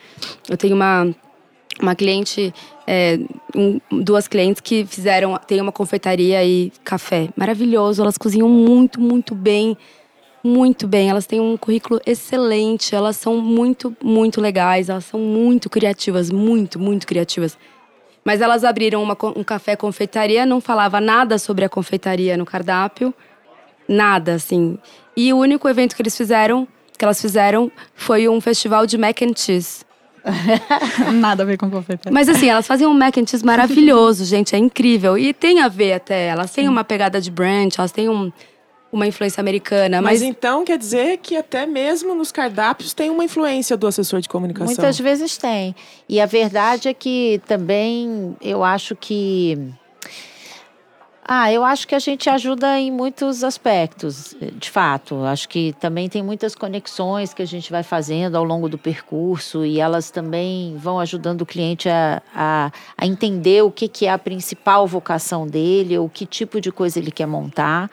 [0.48, 1.12] eu tenho uma
[1.80, 2.54] uma cliente,
[2.86, 3.18] é,
[3.54, 8.02] um, duas clientes que fizeram, tem uma confeitaria e café maravilhoso.
[8.02, 9.76] Elas cozinham muito, muito bem,
[10.42, 11.10] muito bem.
[11.10, 12.94] Elas têm um currículo excelente.
[12.94, 14.88] Elas são muito, muito legais.
[14.88, 17.58] Elas são muito criativas, muito, muito criativas.
[18.24, 23.12] Mas elas abriram uma, um café confeitaria, não falava nada sobre a confeitaria no cardápio,
[23.86, 24.78] nada assim.
[25.14, 29.20] E o único evento que eles fizeram, que elas fizeram, foi um festival de mac
[29.20, 29.84] and cheese
[31.14, 32.12] Nada a ver com confeitaria.
[32.12, 35.18] Mas assim, elas fazem um mac and cheese maravilhoso, gente, é incrível.
[35.18, 38.32] E tem a ver até, elas têm uma pegada de brunch, elas têm um,
[38.90, 40.00] uma influência americana.
[40.00, 44.20] Mas, Mas, então quer dizer que até mesmo nos cardápios tem uma influência do assessor
[44.20, 44.66] de comunicação.
[44.66, 45.74] Muitas vezes tem.
[46.08, 49.58] E a verdade é que também eu acho que.
[51.26, 55.24] Ah, eu acho que a gente ajuda em muitos aspectos, de fato.
[55.24, 59.64] Acho que também tem muitas conexões que a gente vai fazendo ao longo do percurso
[59.64, 64.10] e elas também vão ajudando o cliente a, a, a entender o que, que é
[64.10, 67.90] a principal vocação dele, ou que tipo de coisa ele quer montar.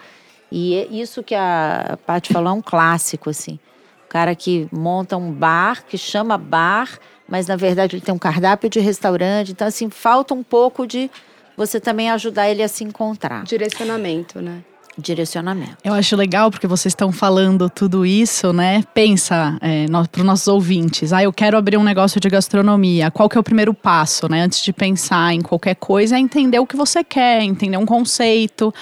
[0.52, 3.58] E é isso que a Paty falou é um clássico, assim.
[4.06, 8.20] O cara que monta um bar, que chama bar, mas na verdade ele tem um
[8.20, 9.54] cardápio de restaurante.
[9.54, 11.10] Então, assim, falta um pouco de
[11.56, 13.44] você também ajudar ele a se encontrar.
[13.44, 14.64] direcionamento, né?
[14.98, 15.78] Direcionamento.
[15.86, 18.84] Eu acho legal porque vocês estão falando tudo isso, né?
[18.94, 21.14] Pensa é, para os nossos ouvintes.
[21.14, 23.10] Ah, eu quero abrir um negócio de gastronomia.
[23.10, 24.42] Qual que é o primeiro passo, né?
[24.42, 28.74] Antes de pensar em qualquer coisa, é entender o que você quer, entender um conceito.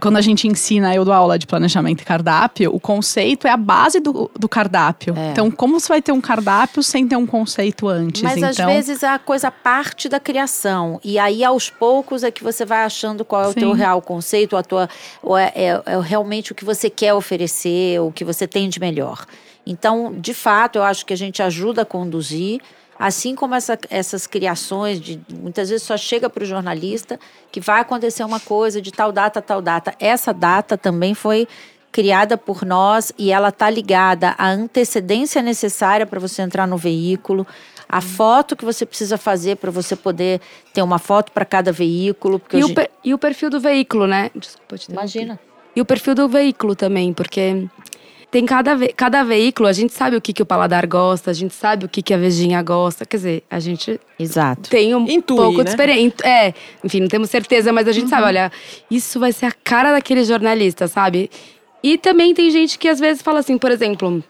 [0.00, 3.56] Quando a gente ensina, eu dou aula de planejamento e cardápio, o conceito é a
[3.56, 5.14] base do, do cardápio.
[5.16, 5.30] É.
[5.30, 8.22] Então, como você vai ter um cardápio sem ter um conceito antes?
[8.22, 11.00] Mas então, às vezes a coisa parte da criação.
[11.02, 13.60] E aí, aos poucos, é que você vai achando qual é o Sim.
[13.60, 14.88] teu real conceito, a tua,
[15.22, 18.80] ou é, é- é realmente o que você quer oferecer, o que você tem de
[18.80, 19.24] melhor.
[19.66, 22.60] Então, de fato, eu acho que a gente ajuda a conduzir.
[22.98, 27.18] Assim como essa- essas criações, de, muitas vezes só chega para o jornalista
[27.52, 29.94] que vai acontecer uma coisa de tal data, tal data.
[30.00, 31.46] Essa data também foi
[31.92, 37.46] criada por nós e ela está ligada à antecedência necessária para você entrar no veículo,
[37.88, 40.40] a foto que você precisa fazer para você poder
[40.74, 42.40] ter uma foto para cada veículo.
[42.52, 44.30] E o, hoje- per- e o perfil do veículo, né?
[44.34, 44.92] Desculpa te.
[44.92, 45.40] Imagina.
[45.74, 47.66] E o perfil do veículo também, porque
[48.30, 51.34] tem cada, ve cada veículo, a gente sabe o que, que o paladar gosta, a
[51.34, 53.06] gente sabe o que, que a vejinha gosta.
[53.06, 54.68] Quer dizer, a gente Exato.
[54.68, 55.64] tem um Intui, pouco né?
[55.64, 56.26] de experiência.
[56.26, 58.52] É, enfim, não temos certeza, mas a gente sabe, olha,
[58.90, 61.30] isso vai ser a cara daquele jornalista, sabe?
[61.82, 64.22] E também tem gente que às vezes fala assim, por exemplo,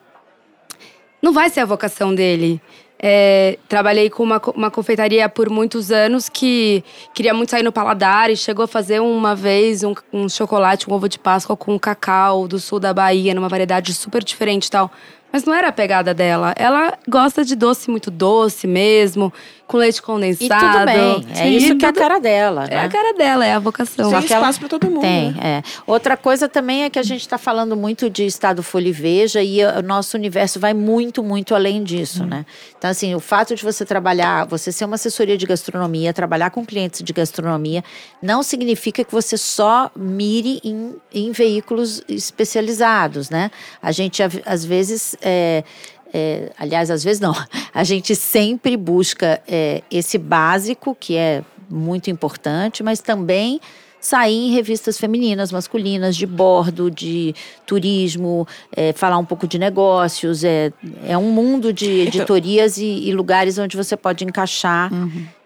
[1.21, 2.61] não vai ser a vocação dele.
[3.01, 6.83] É, trabalhei com uma, uma confeitaria por muitos anos que
[7.15, 10.93] queria muito sair no paladar e chegou a fazer uma vez um, um chocolate, um
[10.93, 14.91] ovo de Páscoa com cacau do sul da Bahia, numa variedade super diferente e tal.
[15.33, 16.55] Mas não era a pegada dela.
[16.57, 19.33] Ela gosta de doce muito doce mesmo,
[19.67, 20.73] com leite E condensado.
[20.73, 21.27] tudo bem.
[21.33, 22.65] É Sim, isso que é a cara dela.
[22.71, 22.89] É a né?
[22.89, 24.11] cara dela, é a vocação.
[24.11, 25.03] Tem Só que ela- espaço para todo mundo.
[25.03, 25.63] Tem, né?
[25.63, 25.63] é.
[25.87, 29.43] Outra coisa também é que a gente está falando muito de estado folha e veja
[29.43, 32.47] e o nosso universo vai muito, muito além disso, né?
[32.79, 36.65] Então, assim, o fato de você trabalhar, você ser uma assessoria de gastronomia, trabalhar com
[36.65, 37.85] clientes de gastronomia,
[38.23, 43.51] não significa que você só mire em, em veículos especializados, né?
[43.83, 45.65] A gente, às vezes, é,
[46.13, 47.35] é, aliás, às vezes não,
[47.75, 53.61] a gente sempre busca é, esse básico, que é muito importante, mas também
[54.01, 57.35] sair em revistas femininas, masculinas, de bordo, de
[57.67, 60.45] turismo, é, falar um pouco de negócios.
[60.45, 60.73] É,
[61.07, 64.91] é um mundo de editorias e, e lugares onde você pode encaixar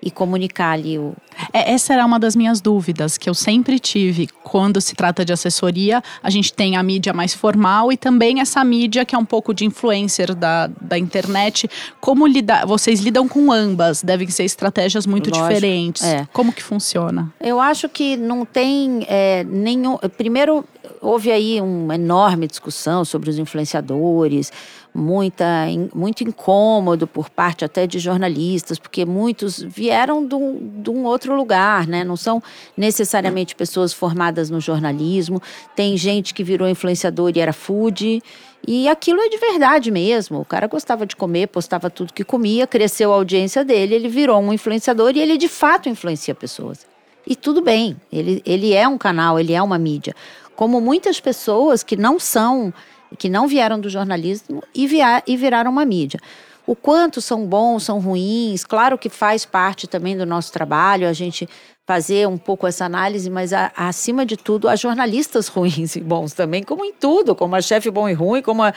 [0.02, 1.14] e comunicar ali o.
[1.52, 4.28] É, essa era uma das minhas dúvidas que eu sempre tive.
[4.42, 8.62] Quando se trata de assessoria, a gente tem a mídia mais formal e também essa
[8.64, 11.68] mídia que é um pouco de influencer da, da internet.
[12.00, 12.66] Como lidar?
[12.66, 14.02] Vocês lidam com ambas?
[14.02, 16.02] Devem ser estratégias muito Lógico, diferentes.
[16.02, 16.26] é.
[16.32, 17.32] Como que funciona?
[17.40, 19.96] Eu acho que não tem é, nenhum.
[20.16, 20.64] Primeiro,
[21.00, 24.52] houve aí uma enorme discussão sobre os influenciadores,
[24.94, 31.04] muita, muito incômodo por parte até de jornalistas, porque muitos vieram de um, de um
[31.04, 32.04] outro lugar, né?
[32.04, 32.42] Não são
[32.76, 35.40] necessariamente pessoas formadas no jornalismo.
[35.74, 38.22] Tem gente que virou influenciador e era food.
[38.66, 40.40] E aquilo é de verdade mesmo.
[40.40, 44.40] O cara gostava de comer, postava tudo que comia, cresceu a audiência dele, ele virou
[44.40, 46.86] um influenciador e ele de fato influencia pessoas.
[47.26, 50.14] E tudo bem, ele, ele é um canal, ele é uma mídia.
[50.56, 52.72] Como muitas pessoas que não são,
[53.18, 54.86] que não vieram do jornalismo e,
[55.26, 56.20] e viraram uma mídia.
[56.66, 61.12] O quanto são bons, são ruins, claro que faz parte também do nosso trabalho a
[61.12, 61.48] gente
[61.84, 66.32] fazer um pouco essa análise, mas a- acima de tudo, há jornalistas ruins e bons
[66.32, 68.72] também, como em tudo, como a chefe bom e ruim, como a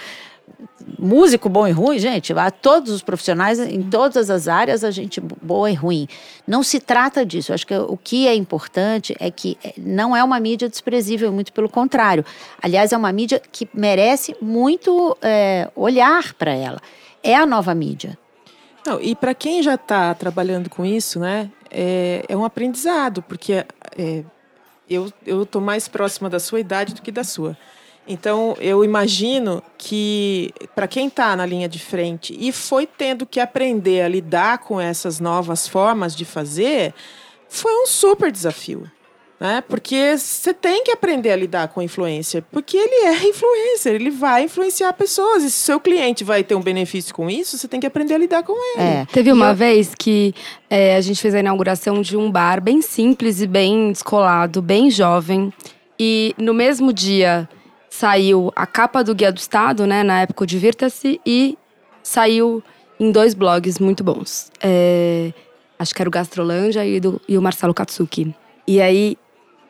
[0.99, 5.19] músico bom e ruim, gente, a todos os profissionais, em todas as áreas, a gente
[5.19, 6.07] boa e ruim.
[6.47, 7.53] Não se trata disso.
[7.53, 11.53] Acho que o que é importante é que eh, não é uma mídia desprezível, muito
[11.53, 12.25] pelo contrário.
[12.61, 16.81] Aliás, é uma mídia que merece muito eh, olhar para ela.
[17.23, 18.17] É a nova mídia.
[18.85, 23.65] Não, e para quem já está trabalhando com isso, né, é, é um aprendizado, porque
[23.97, 24.23] é,
[24.87, 27.57] eu eu tô mais próxima da sua idade do que da sua.
[28.07, 33.39] Então, eu imagino que, para quem está na linha de frente e foi tendo que
[33.39, 36.93] aprender a lidar com essas novas formas de fazer,
[37.49, 38.89] foi um super desafio.
[39.37, 39.61] Né?
[39.67, 44.09] Porque você tem que aprender a lidar com a influência, porque ele é influencer, ele
[44.09, 45.43] vai influenciar pessoas.
[45.43, 48.17] E se seu cliente vai ter um benefício com isso, você tem que aprender a
[48.17, 48.87] lidar com ele.
[48.87, 49.05] É.
[49.11, 49.55] Teve uma eu...
[49.55, 50.33] vez que
[50.69, 54.89] é, a gente fez a inauguração de um bar bem simples e bem descolado, bem
[54.89, 55.51] jovem.
[55.99, 57.49] E no mesmo dia
[57.95, 60.03] saiu a capa do Guia do Estado, né?
[60.03, 61.57] Na época, Divirta-se, e
[62.03, 62.61] saiu
[62.99, 64.51] em dois blogs muito bons.
[64.61, 65.31] É,
[65.79, 68.35] acho que era o Gastrolândia e, do, e o Marcelo Katsuki.
[68.67, 69.17] E aí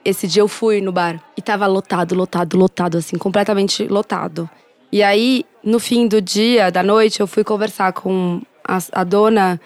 [0.03, 4.49] esse dia eu fui no bar e tava lotado, lotado, lotado, assim, completamente lotado.
[4.91, 9.59] E aí, no fim do dia, da noite, eu fui conversar com a, a dona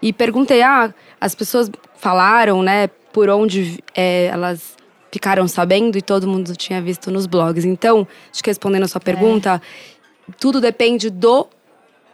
[0.00, 4.76] e perguntei: ah, as pessoas falaram, né, por onde é, elas
[5.14, 7.64] ficaram sabendo e todo mundo tinha visto nos blogs.
[7.64, 9.04] Então, acho que respondendo a sua é.
[9.04, 9.62] pergunta,
[10.28, 10.32] é.
[10.40, 11.46] tudo depende do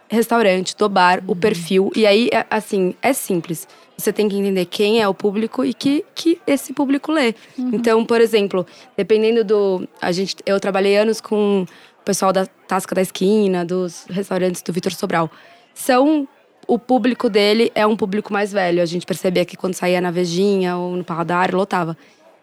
[0.07, 1.31] restaurante, do bar, uhum.
[1.31, 1.91] o perfil.
[1.95, 3.67] E aí, é, assim, é simples
[4.01, 7.35] você tem que entender quem é o público e que, que esse público lê.
[7.57, 7.71] Uhum.
[7.73, 8.65] Então, por exemplo,
[8.97, 9.87] dependendo do.
[10.01, 14.73] A gente, eu trabalhei anos com o pessoal da Tasca da Esquina, dos restaurantes do
[14.73, 15.29] Vitor Sobral.
[15.73, 16.27] São.
[16.67, 18.81] O público dele é um público mais velho.
[18.81, 21.97] A gente percebia que quando saía na Vejinha ou no Paladar, lotava.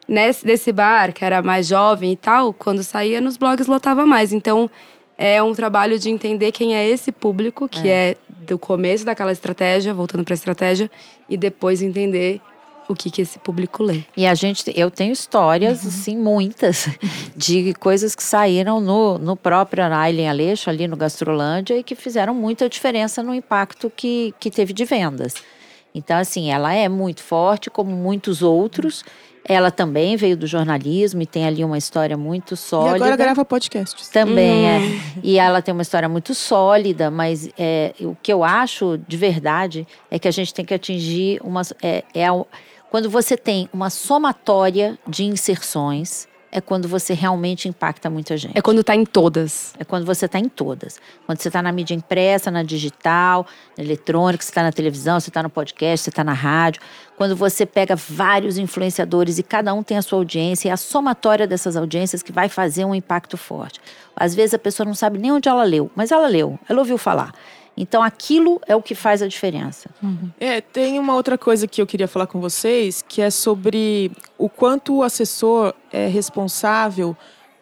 [0.09, 4.33] Nesse desse bar, que era mais jovem e tal, quando saía nos blogs, lotava mais.
[4.33, 4.71] Então,
[5.18, 8.16] é um trabalho de entender quem é esse público, que é, é
[8.47, 10.90] do começo daquela estratégia, voltando para a estratégia,
[11.29, 12.40] e depois entender
[12.88, 14.03] o que, que esse público lê.
[14.16, 15.88] E a gente, eu tenho histórias, uhum.
[15.88, 16.88] assim, muitas,
[17.37, 22.35] de coisas que saíram no, no próprio Aileen Aleixo, ali no Gastrolândia, e que fizeram
[22.35, 25.35] muita diferença no impacto que, que teve de vendas.
[25.94, 29.05] Então, assim, ela é muito forte, como muitos outros.
[29.49, 32.99] Ela também veio do jornalismo e tem ali uma história muito sólida.
[32.99, 34.09] E agora grava podcasts.
[34.09, 34.79] Também, é.
[34.79, 35.01] hum.
[35.17, 35.21] é.
[35.23, 39.87] E ela tem uma história muito sólida, mas é, o que eu acho de verdade
[40.11, 41.63] é que a gente tem que atingir uma.
[41.83, 42.27] É, é
[42.91, 48.57] quando você tem uma somatória de inserções é quando você realmente impacta muita gente.
[48.57, 49.75] É quando está em todas.
[49.79, 50.99] É quando você está em todas.
[51.27, 55.29] Quando você está na mídia impressa, na digital, na eletrônica, você está na televisão, você
[55.29, 56.81] está no podcast, você está na rádio.
[57.18, 61.48] Quando você pega vários influenciadores e cada um tem a sua audiência, e a somatória
[61.48, 63.81] dessas audiências que vai fazer um impacto forte.
[64.14, 66.96] Às vezes a pessoa não sabe nem onde ela leu, mas ela leu, ela ouviu
[66.96, 67.35] falar.
[67.76, 69.90] Então aquilo é o que faz a diferença.
[70.00, 70.31] Uhum.
[70.38, 74.48] É, tem uma outra coisa que eu queria falar com vocês, que é sobre o
[74.48, 77.16] quanto o assessor é responsável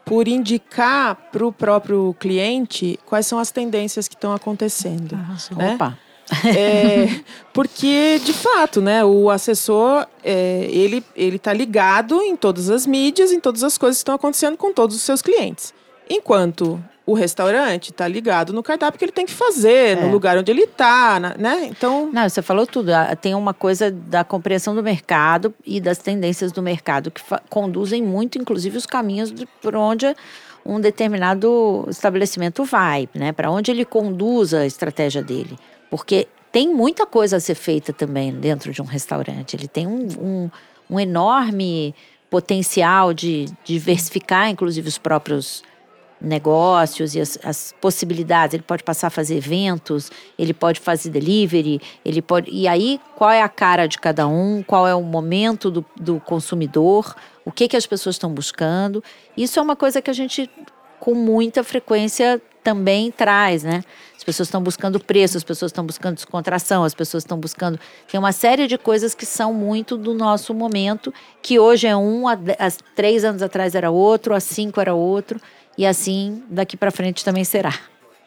[0.05, 5.17] por indicar para o próprio cliente quais são as tendências que estão acontecendo.
[5.17, 5.75] Ah, né?
[5.75, 5.99] Opa!
[6.45, 7.21] É,
[7.53, 13.33] porque de fato, né, o assessor é, ele ele está ligado em todas as mídias,
[13.33, 15.73] em todas as coisas que estão acontecendo com todos os seus clientes.
[16.09, 20.03] Enquanto o restaurante está ligado no cardápio que ele tem que fazer, é.
[20.03, 21.69] no lugar onde ele está, né?
[21.71, 22.11] Então.
[22.13, 22.91] Não, você falou tudo.
[22.91, 28.03] Ah, tem uma coisa da compreensão do mercado e das tendências do mercado que conduzem
[28.03, 30.15] muito, inclusive, os caminhos de, por onde
[30.65, 33.31] um determinado estabelecimento vai, né?
[33.31, 35.57] Para onde ele conduz a estratégia dele.
[35.91, 39.55] Porque tem muita coisa a ser feita também dentro de um restaurante.
[39.55, 40.51] Ele tem um, um,
[40.89, 41.95] um enorme
[42.31, 45.63] potencial de diversificar, inclusive, os próprios
[46.21, 48.55] negócios e as, as, possibilidades.
[48.55, 52.51] Ele pode passar a fazer eventos, ele pode fazer delivery, ele pode.
[52.51, 54.63] E aí, qual é a cara de cada um?
[54.63, 57.15] Qual é o momento do, do consumidor?
[57.45, 59.03] O que, que as pessoas estão buscando?
[59.37, 60.51] Isso é uma coisa que a gente,
[60.99, 63.85] com muita frequência, também traz, né?
[64.17, 67.79] As pessoas estão buscando preço, as pessoas estão buscando descontração, as pessoas estão buscando.
[68.11, 72.27] Tem uma série de coisas que são muito do nosso momento, que hoje é um,
[72.27, 72.37] há,
[72.97, 75.41] três anos atrás era outro, há cinco era outro.
[75.79, 77.73] E assim, daqui para frente também será.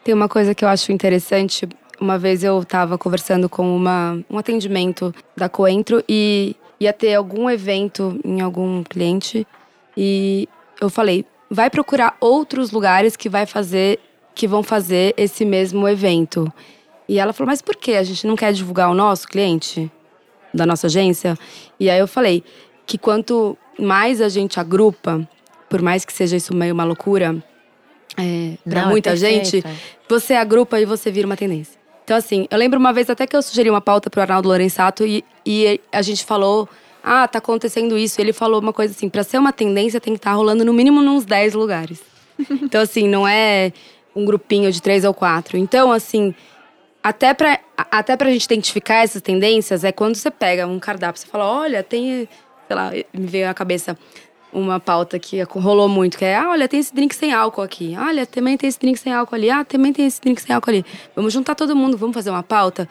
[0.05, 1.67] Tem uma coisa que eu acho interessante.
[1.99, 7.49] Uma vez eu estava conversando com uma, um atendimento da Coentro e ia ter algum
[7.49, 9.45] evento em algum cliente
[9.97, 10.47] e
[10.79, 13.99] eu falei, vai procurar outros lugares que vai fazer
[14.39, 16.49] que vão fazer esse mesmo evento.
[17.09, 19.91] E ela falou, mas por que a gente não quer divulgar o nosso cliente
[20.53, 21.37] da nossa agência?
[21.77, 22.41] E aí eu falei
[22.85, 25.27] que quanto mais a gente agrupa,
[25.69, 27.43] por mais que seja isso meio uma loucura
[28.17, 29.61] é, para é muita é gente,
[30.07, 31.77] você agrupa e você vira uma tendência.
[32.05, 35.05] Então, assim, eu lembro uma vez até que eu sugeri uma pauta pro Arnaldo Lorenzato
[35.05, 36.69] e, e a gente falou:
[37.03, 38.21] ah, tá acontecendo isso.
[38.21, 40.73] Ele falou uma coisa assim: pra ser uma tendência tem que estar tá rolando no
[40.73, 42.01] mínimo nos 10 lugares.
[42.49, 43.73] então, assim, não é
[44.15, 45.57] um grupinho de três ou quatro.
[45.57, 46.33] Então, assim,
[47.03, 51.27] até pra, até pra gente identificar essas tendências, é quando você pega um cardápio, você
[51.27, 52.27] fala: olha, tem,
[52.67, 53.97] sei lá, me veio à cabeça
[54.51, 57.95] uma pauta que rolou muito, que é, ah, olha, tem esse drink sem álcool aqui.
[57.97, 59.49] Olha, também tem esse drink sem álcool ali.
[59.49, 60.85] Ah, também tem esse drink sem álcool ali.
[61.15, 62.89] Vamos juntar todo mundo, vamos fazer uma pauta.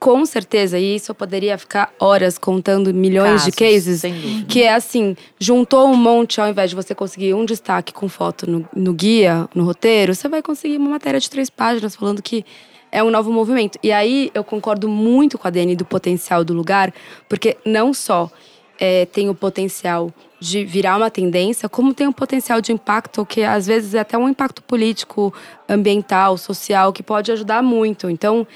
[0.00, 4.02] Com certeza, e isso eu poderia ficar horas contando milhões Casos, de cases.
[4.48, 8.50] Que é assim, juntou um monte, ao invés de você conseguir um destaque com foto
[8.50, 12.46] no, no guia, no roteiro, você vai conseguir uma matéria de três páginas falando que
[12.90, 13.78] é um novo movimento.
[13.82, 16.94] E aí eu concordo muito com a Dani do potencial do lugar,
[17.28, 18.30] porque não só
[18.78, 23.42] é, tem o potencial de virar uma tendência, como tem o potencial de impacto, que
[23.42, 25.32] às vezes é até um impacto político,
[25.68, 28.08] ambiental, social, que pode ajudar muito.
[28.08, 28.46] Então,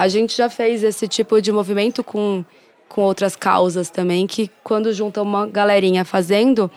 [0.00, 2.42] a gente já fez esse tipo de movimento com,
[2.88, 6.70] com outras causas também, que quando junta uma galerinha fazendo.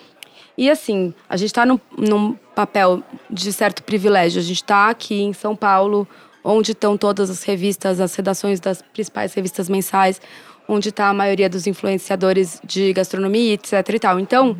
[0.57, 4.41] E assim, a gente está num, num papel de certo privilégio.
[4.41, 6.05] A gente está aqui em São Paulo,
[6.43, 10.19] onde estão todas as revistas, as redações das principais revistas mensais,
[10.67, 14.19] onde está a maioria dos influenciadores de gastronomia, etc e tal.
[14.19, 14.57] Então,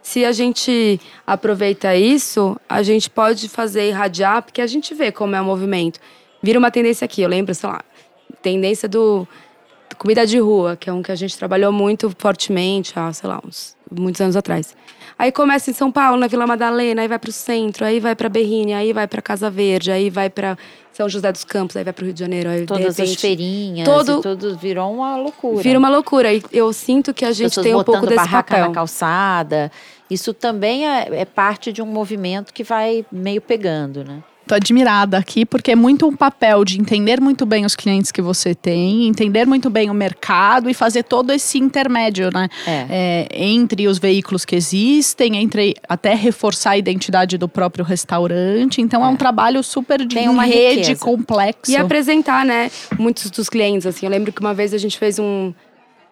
[0.00, 5.34] se a gente aproveita isso, a gente pode fazer irradiar, porque a gente vê como
[5.34, 5.98] é o movimento.
[6.40, 7.80] Vira uma tendência aqui, eu lembro, sei lá,
[8.44, 9.26] tendência do
[9.98, 13.40] comida de rua, que é um que a gente trabalhou muito fortemente há, sei lá,
[13.46, 14.76] uns muitos anos atrás.
[15.16, 18.16] Aí começa em São Paulo, na Vila Madalena, aí vai para o centro, aí vai
[18.16, 20.58] para Berrini, aí vai para Casa Verde, aí vai para
[20.92, 22.96] São José dos Campos, aí vai para o Rio de Janeiro, aí de Todas as
[22.98, 25.62] repente, feirinhas, todo- tudo virou uma loucura.
[25.62, 26.34] Vira uma loucura.
[26.34, 28.66] E eu sinto que a gente Pessoas tem um pouco desse papel.
[28.68, 29.70] na calçada.
[30.10, 34.22] Isso também é, é parte de um movimento que vai meio pegando, né?
[34.46, 38.20] Tô admirada aqui, porque é muito um papel de entender muito bem os clientes que
[38.20, 42.48] você tem, entender muito bem o mercado e fazer todo esse intermédio, né?
[42.66, 42.86] É.
[42.90, 48.82] É, entre os veículos que existem, entre até reforçar a identidade do próprio restaurante.
[48.82, 51.00] Então é, um trabalho super de Tem uma rede riqueza.
[51.00, 51.72] complexo.
[51.72, 54.04] E apresentar, né, muitos dos clientes, assim.
[54.04, 55.54] Eu lembro que uma vez a gente fez um...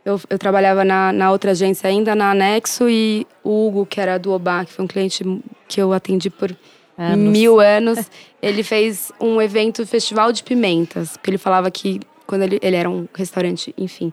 [0.04, 4.18] Eu, eu trabalhava na, na outra agência ainda, na Anexo, e o Hugo, que era
[4.18, 5.22] do Obá, que foi um cliente
[5.68, 6.50] que eu atendi por
[6.96, 7.32] Anos.
[7.32, 11.16] mil anos, ele fez um evento, Festival de Pimentas.
[11.16, 14.12] Porque ele falava que, quando ele, ele era um restaurante, enfim,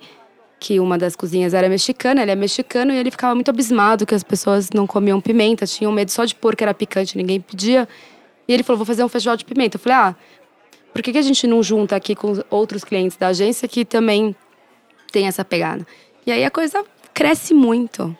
[0.59, 4.13] que uma das cozinhas era mexicana, ele é mexicano, e ele ficava muito abismado que
[4.13, 7.87] as pessoas não comiam pimenta, tinham medo só de pôr que era picante, ninguém pedia.
[8.47, 9.77] E ele falou, vou fazer um festival de pimenta.
[9.77, 10.15] Eu falei, ah,
[10.93, 13.85] por que, que a gente não junta aqui com os outros clientes da agência que
[13.85, 14.35] também
[15.11, 15.85] tem essa pegada?
[16.25, 18.15] E aí a coisa cresce muito.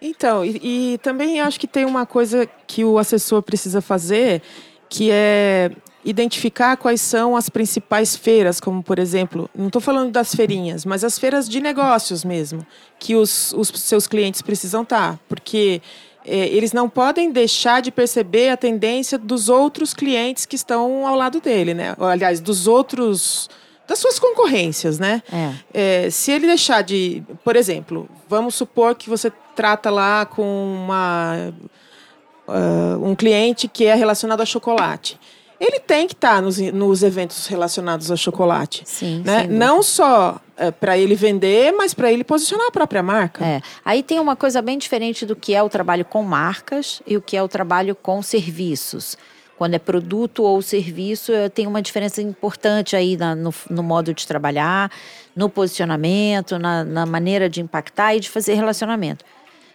[0.00, 4.42] Então, e, e também acho que tem uma coisa que o assessor precisa fazer,
[4.88, 5.70] que é
[6.04, 11.04] identificar quais são as principais feiras, como por exemplo, não estou falando das feirinhas, mas
[11.04, 12.66] as feiras de negócios mesmo,
[12.98, 15.82] que os, os seus clientes precisam estar, porque
[16.24, 21.16] é, eles não podem deixar de perceber a tendência dos outros clientes que estão ao
[21.16, 21.94] lado dele, né?
[21.98, 23.48] Aliás, dos outros
[23.86, 25.20] das suas concorrências, né?
[25.32, 26.04] É.
[26.04, 30.42] É, se ele deixar de, por exemplo, vamos supor que você trata lá com
[30.84, 31.52] uma,
[32.48, 35.20] ah, um cliente que é relacionado a chocolate.
[35.60, 38.82] Ele tem que estar nos, nos eventos relacionados a chocolate.
[38.86, 39.46] Sim, né?
[39.46, 40.40] Não só
[40.80, 43.44] para ele vender, mas para ele posicionar a própria marca.
[43.44, 43.60] É.
[43.84, 47.20] Aí tem uma coisa bem diferente do que é o trabalho com marcas e o
[47.20, 49.18] que é o trabalho com serviços.
[49.58, 54.14] Quando é produto ou serviço, eh, tem uma diferença importante aí na- no, no modo
[54.14, 54.90] de trabalhar,
[55.36, 59.22] no posicionamento, na, na maneira de impactar e de fazer relacionamento.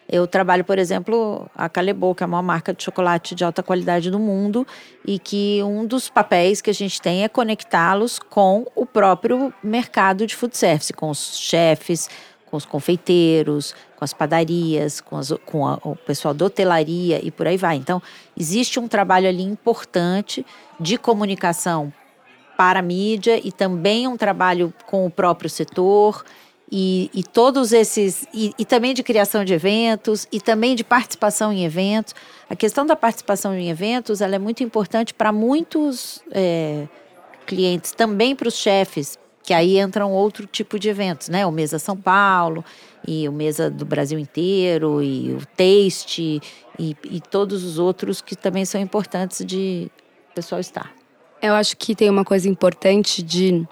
[0.08, 3.64] Eu trabalho, por exemplo, a Calebo, que é a maior marca de chocolate de alta
[3.64, 4.66] qualidade do mundo,
[5.06, 10.28] e que um dos papéis que a gente tem é conectá-los com o próprio mercado
[10.28, 12.08] de food service, com os chefes,
[12.46, 17.32] com os confeiteiros, com as padarias, com, as- com a- o pessoal da hotelaria e
[17.32, 17.76] por aí vai.
[17.76, 18.00] Então,
[18.38, 20.46] existe um trabalho ali importante
[20.80, 21.92] de comunicação
[22.56, 26.24] para a mídia e também um trabalho com o próprio setor
[26.78, 31.54] e, e todos esses e, e também de criação de eventos e também de participação
[31.54, 32.14] em eventos.
[32.50, 36.86] A questão da participação em eventos ela é muito importante para muitos é,
[37.46, 41.46] clientes, também para os chefes, que aí entram outro tipo de eventos, né?
[41.46, 42.62] O Mesa São Paulo
[43.08, 46.42] e o Mesa do Brasil inteiro e o Taste
[46.78, 49.90] e, e todos os outros que também são importantes de
[50.36, 50.94] pessoal estar.
[51.42, 53.66] Eu acho que tem uma coisa importante de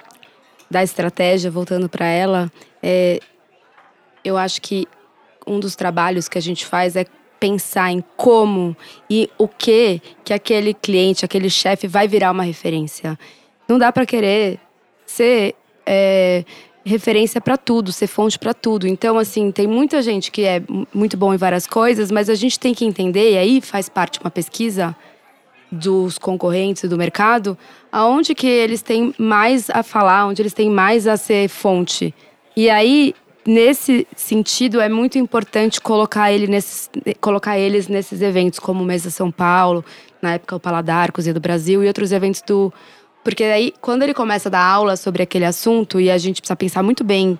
[0.74, 2.52] da estratégia, voltando para ela,
[2.82, 3.20] é,
[4.26, 4.88] eu acho que
[5.46, 7.06] um dos trabalhos que a gente faz é
[7.40, 8.76] pensar em como
[9.10, 13.18] e o que que aquele cliente, aquele chefe vai virar uma referência.
[13.68, 14.60] Não dá para querer
[15.06, 15.54] ser
[15.86, 16.44] é,
[16.86, 18.88] referência para tudo, ser fonte para tudo.
[18.88, 22.36] Então, assim, tem muita gente que é mu- muito bom em várias coisas, mas a
[22.36, 24.96] gente tem que entender, e aí faz parte uma pesquisa,
[25.74, 27.58] dos concorrentes do mercado,
[27.92, 32.14] aonde que eles têm mais a falar, onde eles têm mais a ser fonte.
[32.56, 33.16] E aí
[33.46, 39.10] nesse sentido, é muito importante colocar, ele nesses, colocar eles nesses eventos, como o Mesa
[39.10, 39.84] São Paulo,
[40.22, 42.74] na época o Paladar, Cozinha do Brasil e outros eventos do.
[43.24, 46.56] Porque aí, quando ele começa a dar aula sobre aquele assunto, e a gente precisa
[46.56, 47.38] pensar muito bem.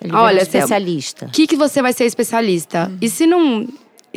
[0.00, 1.26] Ele Olha, é- especialista.
[1.26, 2.92] O que, que você vai ser especialista?
[3.00, 3.66] E se não.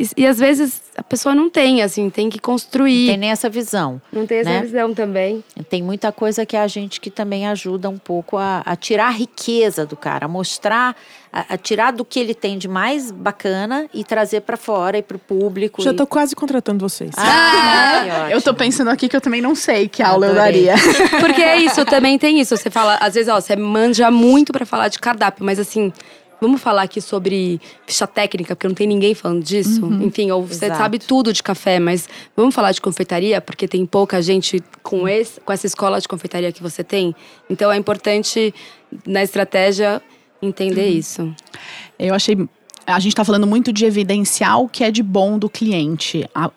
[0.00, 3.08] E, e às vezes a pessoa não tem, assim, tem que construir.
[3.08, 4.00] Tem nem essa visão.
[4.10, 4.62] não tem essa né?
[4.62, 5.44] visão também.
[5.68, 9.10] Tem muita coisa que a gente que também ajuda um pouco a, a tirar a
[9.10, 10.96] riqueza do cara, a mostrar,
[11.32, 15.02] a, a tirar do que ele tem de mais bacana e trazer para fora e
[15.02, 15.82] para o público.
[15.82, 17.10] Já e- tô quase contratando vocês.
[17.16, 18.30] Ah, ótimo.
[18.30, 20.66] Eu tô pensando aqui que eu também não sei que aula eu Adorei.
[20.66, 20.74] daria.
[21.20, 22.56] Porque é isso, também tem isso.
[22.56, 25.92] Você fala, às vezes, ó, você manja muito pra falar de cardápio, mas assim,
[26.40, 29.84] vamos falar aqui sobre ficha técnica, porque não tem ninguém falando disso.
[30.02, 30.78] Enfim, ou você Exato.
[30.80, 35.40] sabe tudo de café, mas vamos falar de confeitaria, porque tem pouca gente com, esse,
[35.40, 37.14] com essa escola de confeitaria que você tem.
[37.48, 38.54] Então é importante,
[39.06, 40.00] na estratégia,
[40.40, 41.34] entender isso.
[41.98, 42.36] Eu achei.
[42.86, 46.28] A gente está falando muito de evidenciar o que é de bom do cliente.
[46.34, 46.50] A-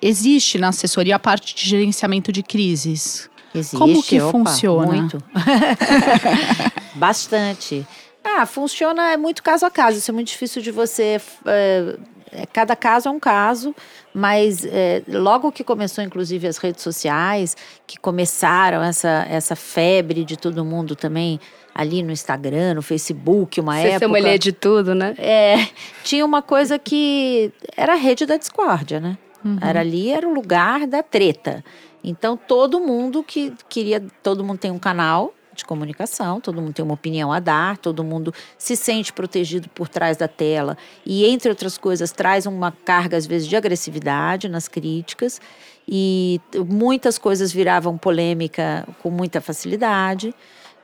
[0.00, 3.28] existe na assessoria a parte de gerenciamento de crises.
[3.54, 4.86] Existe, Como que opa, funciona?
[4.86, 5.22] Muito.
[6.94, 7.86] Bastante.
[8.24, 9.98] Ah, funciona é muito caso a caso.
[9.98, 11.20] Isso é muito difícil de você.
[11.46, 11.96] é,
[12.32, 13.74] é, cada caso é um caso,
[14.12, 17.56] mas é, logo que começou, inclusive, as redes sociais,
[17.86, 21.40] que começaram essa, essa febre de todo mundo também
[21.74, 24.06] ali no Instagram, no Facebook, uma Você época.
[24.06, 25.14] sommelier de tudo, né?
[25.16, 25.68] É,
[26.02, 29.16] tinha uma coisa que era a rede da discórdia, né?
[29.62, 31.64] Era ali, era o lugar da treta.
[32.02, 36.84] Então todo mundo que queria, todo mundo tem um canal de comunicação, todo mundo tem
[36.84, 41.50] uma opinião a dar, todo mundo se sente protegido por trás da tela e entre
[41.50, 45.40] outras coisas traz uma carga às vezes de agressividade nas críticas
[45.86, 50.34] e muitas coisas viravam polêmica com muita facilidade.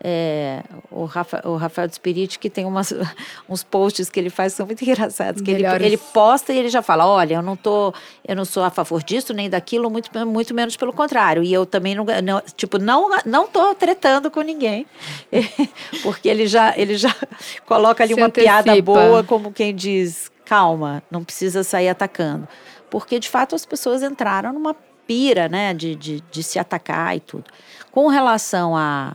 [0.03, 2.92] É, o, Rafa, o Rafael de Spirit que tem umas,
[3.49, 5.40] uns posts que ele faz que são muito engraçados.
[5.40, 7.92] Que ele, ele posta e ele já fala: olha, eu não tô,
[8.26, 11.42] eu não sou a favor disso nem daquilo, muito, muito menos pelo contrário.
[11.42, 14.86] E eu também não, não tipo, não, não tô tretando com ninguém.
[16.03, 17.14] Porque ele já, ele já
[17.66, 18.92] coloca ali Se uma piada antecipa.
[18.92, 22.47] boa, como quem diz, calma, não precisa sair atacando.
[22.90, 24.76] Porque, de fato, as pessoas entraram numa
[25.07, 27.45] pira, né, de, de, de se atacar e tudo.
[27.90, 29.14] Com relação a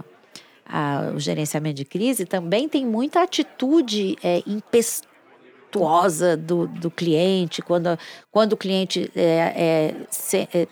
[0.70, 7.98] a- o gerenciamento de crise, também tem muita atitude é, impetuosa do, do cliente, quando,
[8.32, 10.68] quando o cliente é, é, se, é,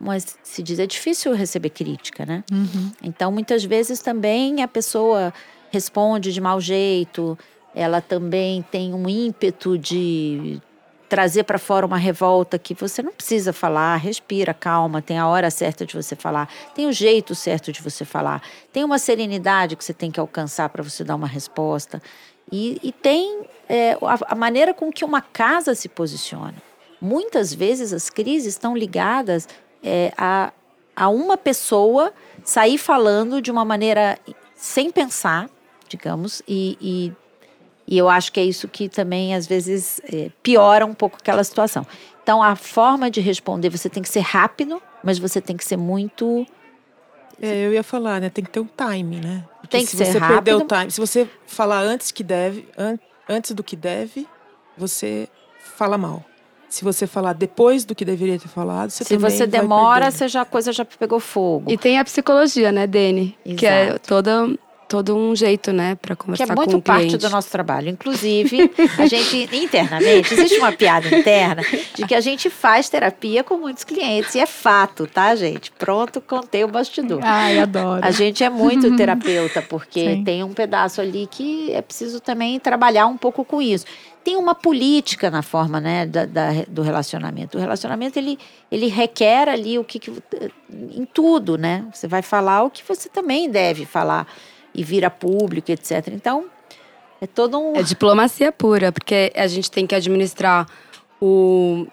[0.00, 2.44] mas se diz, é difícil receber crítica, né?
[3.02, 5.32] Então, muitas vezes também a pessoa
[5.70, 7.38] responde de mau jeito,
[7.74, 10.60] ela também tem um ímpeto de
[11.12, 15.50] trazer para fora uma revolta que você não precisa falar, respira, calma, tem a hora
[15.50, 18.42] certa de você falar, tem o jeito certo de você falar,
[18.72, 22.02] tem uma serenidade que você tem que alcançar para você dar uma resposta.
[22.50, 26.54] E, e tem é, a, a maneira com que uma casa se posiciona.
[26.98, 29.46] Muitas vezes as crises estão ligadas
[29.84, 30.50] é, a,
[30.96, 32.10] a uma pessoa
[32.42, 34.18] sair falando de uma maneira
[34.56, 35.50] sem pensar,
[35.90, 37.12] digamos, e, e
[37.86, 41.42] e eu acho que é isso que também, às vezes, é, piora um pouco aquela
[41.44, 41.86] situação.
[42.22, 45.76] Então, a forma de responder, você tem que ser rápido, mas você tem que ser
[45.76, 46.46] muito.
[47.40, 48.30] É, eu ia falar, né?
[48.30, 49.44] Tem que ter um time, né?
[49.60, 52.68] Porque Tem que se ser você perder o time, se você falar antes que deve,
[52.78, 54.28] an- antes do que deve,
[54.78, 55.28] você
[55.58, 56.24] fala mal.
[56.68, 60.26] Se você falar depois do que deveria ter falado, você Se também você demora, você
[60.28, 61.70] já, a coisa já pegou fogo.
[61.70, 63.36] E tem a psicologia, né, Dani?
[63.56, 64.48] Que é toda,
[64.92, 67.16] todo um jeito, né, Que conversar é muito com o parte cliente.
[67.16, 67.88] do nosso trabalho.
[67.88, 71.62] Inclusive, a gente, internamente, existe uma piada interna
[71.94, 74.34] de que a gente faz terapia com muitos clientes.
[74.34, 75.72] E é fato, tá, gente?
[75.72, 77.20] Pronto, contei o bastidor.
[77.22, 78.04] Ai, adoro.
[78.04, 80.24] A gente é muito terapeuta, porque Sim.
[80.24, 83.86] tem um pedaço ali que é preciso também trabalhar um pouco com isso.
[84.22, 87.56] Tem uma política na forma né, da, da- do relacionamento.
[87.56, 88.38] O relacionamento, ele,
[88.70, 90.12] ele requer ali o que, que...
[90.70, 91.84] Em tudo, né?
[91.92, 94.26] Você vai falar o que você também deve falar
[94.74, 96.08] e vir a público, etc.
[96.12, 96.46] Então,
[97.20, 97.76] é todo um...
[97.76, 100.66] É diplomacia pura, porque a gente tem que administrar
[101.20, 101.86] o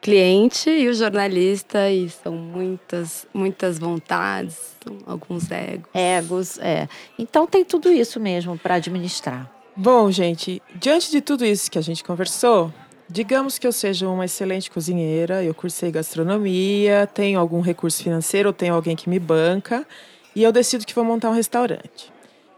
[0.00, 5.88] cliente e o jornalista, e são muitas, muitas vontades, alguns egos.
[5.92, 6.88] Egos, é.
[7.18, 9.50] Então, tem tudo isso mesmo para administrar.
[9.74, 12.72] Bom, gente, diante de tudo isso que a gente conversou,
[13.08, 18.52] digamos que eu seja uma excelente cozinheira, eu cursei gastronomia, tenho algum recurso financeiro, ou
[18.52, 19.86] tenho alguém que me banca,
[20.34, 22.12] e eu decido que vou montar um restaurante.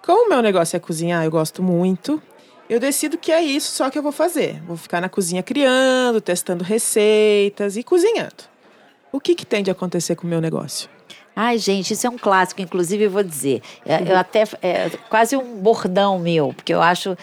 [0.09, 2.23] Como o meu negócio é cozinhar, eu gosto muito,
[2.67, 4.59] eu decido que é isso só que eu vou fazer.
[4.67, 8.45] Vou ficar na cozinha criando, testando receitas e cozinhando.
[9.13, 10.89] O que, que tem de acontecer com o meu negócio?
[11.37, 13.61] Ai, gente, isso é um clássico, inclusive eu vou dizer.
[13.85, 17.15] É, Eu até é quase um bordão meu, porque eu acho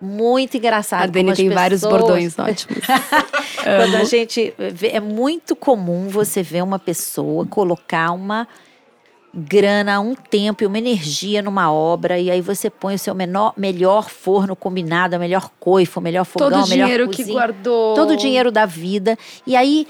[0.00, 1.02] muito engraçado.
[1.02, 2.84] A Dani tem vários pessoas- bordões ótimos.
[3.64, 8.46] Quando a gente vê, é muito comum você ver uma pessoa colocar uma
[9.32, 13.52] grana, um tempo e uma energia numa obra e aí você põe o seu menor,
[13.56, 17.38] melhor forno combinado, a melhor coifa, o melhor fogão, Todo o melhor dinheiro que cozinha,
[17.38, 17.94] guardou.
[17.94, 19.16] todo o dinheiro da vida
[19.46, 19.86] e aí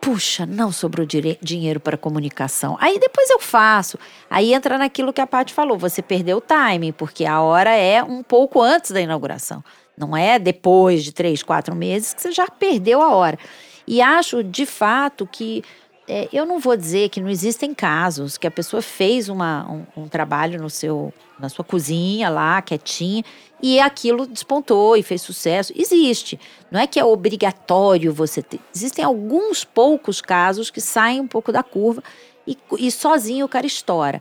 [0.00, 1.06] puxa, não sobrou
[1.40, 2.76] dinheiro para comunicação.
[2.78, 3.98] Aí depois eu faço.
[4.28, 8.02] Aí entra naquilo que a Paty falou, você perdeu o timing, porque a hora é
[8.02, 9.64] um pouco antes da inauguração.
[9.96, 13.38] Não é depois de três, quatro meses que você já perdeu a hora.
[13.86, 15.64] E acho, de fato, que
[16.06, 20.02] é, eu não vou dizer que não existem casos que a pessoa fez uma, um,
[20.02, 23.24] um trabalho no seu, na sua cozinha lá, quietinha,
[23.62, 25.72] e aquilo despontou e fez sucesso.
[25.74, 26.38] Existe.
[26.70, 28.60] Não é que é obrigatório você ter.
[28.74, 32.02] Existem alguns poucos casos que saem um pouco da curva
[32.46, 34.20] e, e sozinho o cara estoura.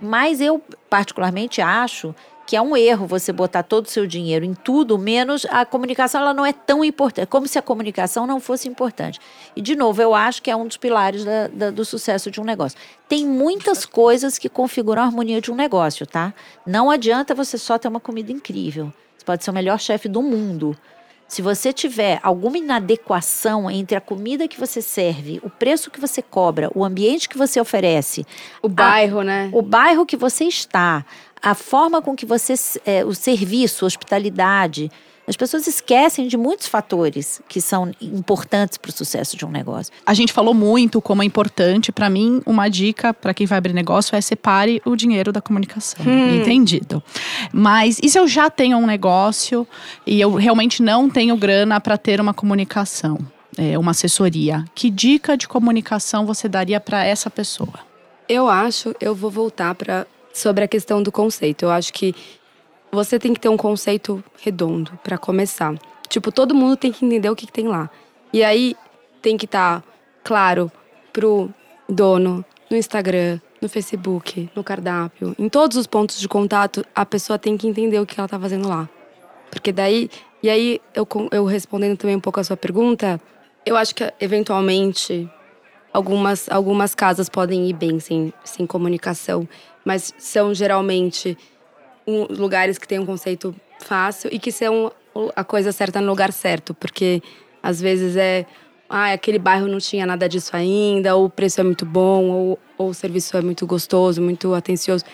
[0.00, 2.14] Mas eu, particularmente, acho
[2.48, 6.22] que é um erro você botar todo o seu dinheiro em tudo, menos a comunicação,
[6.22, 7.26] ela não é tão importante.
[7.28, 9.20] Como se a comunicação não fosse importante.
[9.54, 12.40] E, de novo, eu acho que é um dos pilares da- da- do sucesso de
[12.40, 12.78] um negócio.
[13.06, 16.32] Tem muitas coisas que configuram a harmonia de um negócio, tá?
[16.66, 18.90] Não adianta você só ter uma comida incrível.
[19.18, 20.74] Você pode ser o melhor chefe do mundo.
[21.30, 26.22] Se você tiver alguma inadequação entre a comida que você serve, o preço que você
[26.22, 28.24] cobra, o ambiente que você oferece,
[28.62, 29.50] O bairro, né?
[29.52, 31.04] o bairro que você está,
[31.42, 34.90] a forma com que você, é, o serviço, hospitalidade,
[35.28, 39.92] as pessoas esquecem de muitos fatores que são importantes para o sucesso de um negócio.
[40.06, 41.92] A gente falou muito como é importante.
[41.92, 46.02] Pra mim, uma dica para quem vai abrir negócio é separe o dinheiro da comunicação.
[46.34, 47.02] Entendido.
[47.52, 49.68] Mas e se eu já tenho um negócio
[50.06, 53.18] e eu realmente não tenho grana para ter uma comunicação,
[53.58, 54.64] é, uma assessoria?
[54.74, 57.80] Que dica de comunicação você daria para essa pessoa?
[58.26, 60.06] Eu acho, eu vou voltar para
[60.38, 61.64] sobre a questão do conceito.
[61.64, 62.14] Eu acho que
[62.90, 65.74] você tem que ter um conceito redondo para começar.
[66.08, 67.90] Tipo, todo mundo tem que entender o que, que tem lá.
[68.32, 68.74] E aí
[69.20, 69.84] tem que estar
[70.24, 70.70] claro
[71.12, 71.50] pro
[71.88, 77.38] dono no Instagram, no Facebook, no cardápio, em todos os pontos de contato, a pessoa
[77.38, 78.88] tem que entender o que ela tá fazendo lá.
[79.50, 80.10] Porque daí,
[80.42, 83.20] e aí eu, eu respondendo também um pouco a sua pergunta,
[83.64, 85.28] eu acho que eventualmente
[85.92, 89.48] algumas, algumas casas podem ir bem sem, sem comunicação,
[89.88, 91.34] mas são geralmente
[92.06, 94.92] um- lugares que têm um conceito fácil e que são
[95.34, 97.22] a coisa certa no lugar certo, porque
[97.62, 98.44] às vezes é
[98.86, 102.58] ah, aquele bairro não tinha nada disso ainda, ou o preço é muito bom, ou,
[102.76, 105.04] ou o serviço é muito gostoso, muito atencioso.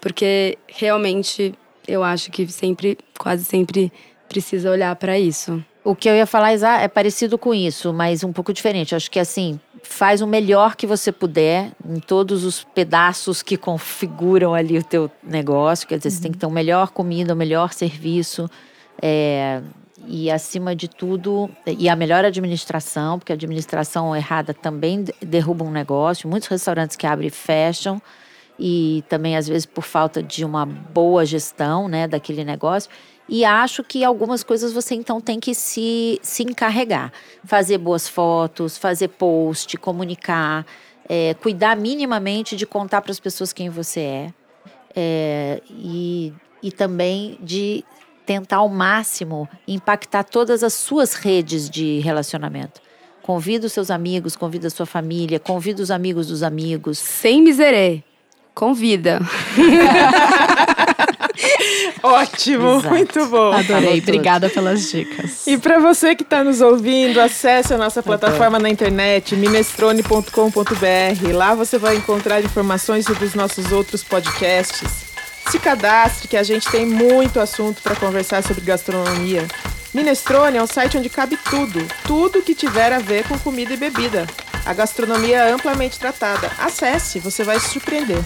[0.00, 1.54] Porque realmente
[1.86, 3.92] eu acho que sempre, quase sempre,
[4.28, 5.64] precisa olhar para isso.
[5.84, 8.94] O que eu ia falar é parecido com isso, mas um pouco diferente.
[8.96, 14.54] Acho que assim, faz o melhor que você puder em todos os pedaços que configuram
[14.54, 15.86] ali o teu negócio.
[15.86, 18.48] Quer dizer, você tem que ter o melhor comida, o melhor serviço.
[19.02, 19.60] é,
[20.06, 25.64] e acima de tudo, e a melhor administração, porque a administração errada também de- derruba
[25.64, 26.28] um negócio.
[26.28, 28.00] Muitos restaurantes que abrem e fecham,
[28.58, 32.90] e também às vezes por falta de uma boa gestão né, daquele negócio.
[33.28, 37.12] E acho que algumas coisas você então tem que se, se encarregar.
[37.44, 40.66] Fazer boas fotos, fazer post, comunicar,
[41.08, 44.34] é, cuidar minimamente de contar para as pessoas quem você é.
[44.96, 47.84] É, e, e também de
[48.24, 52.80] tentar ao máximo impactar todas as suas redes de relacionamento.
[53.22, 56.98] Convida os seus amigos, convida a sua família, convida os amigos dos amigos.
[56.98, 58.02] Sem miserê.
[58.54, 59.18] Convida.
[62.02, 62.88] Ótimo, Exato.
[62.88, 63.52] muito bom.
[63.52, 63.98] Adorei.
[63.98, 65.46] Obrigada pelas dicas.
[65.46, 71.32] E para você que está nos ouvindo, acesse a nossa plataforma na internet, minestrone.com.br.
[71.34, 75.04] Lá você vai encontrar informações sobre os nossos outros podcasts.
[75.50, 79.46] Se cadastre, que a gente tem muito assunto para conversar sobre gastronomia.
[79.92, 83.76] Minestrone é um site onde cabe tudo, tudo que tiver a ver com comida e
[83.76, 84.26] bebida.
[84.64, 86.50] A gastronomia é amplamente tratada.
[86.58, 88.18] Acesse, você vai se surpreender.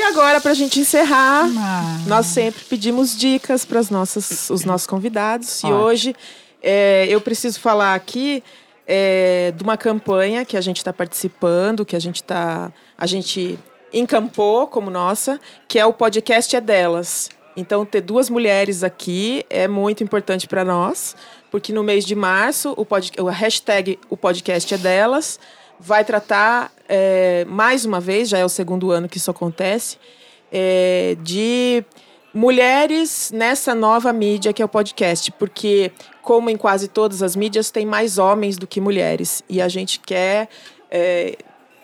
[0.00, 1.98] E agora, para a gente encerrar, Ah.
[2.06, 5.60] nós sempre pedimos dicas para os nossos convidados.
[5.62, 5.78] E Ótimo.
[5.78, 6.16] hoje
[6.62, 8.42] é, eu preciso falar aqui
[8.86, 13.58] é, de uma campanha que a gente está participando, que a gente tá, a gente
[13.92, 15.38] encampou como nossa,
[15.68, 17.28] que é o podcast é delas.
[17.54, 21.14] Então ter duas mulheres aqui é muito importante para nós,
[21.50, 25.38] porque no mês de março o, pod, o hashtag o podcast é delas
[25.80, 29.96] vai tratar é, mais uma vez, já é o segundo ano que isso acontece,
[30.52, 31.82] é, de
[32.34, 35.90] mulheres nessa nova mídia que é o podcast, porque
[36.22, 39.98] como em quase todas as mídias tem mais homens do que mulheres e a gente
[40.00, 40.48] quer
[40.90, 41.38] é,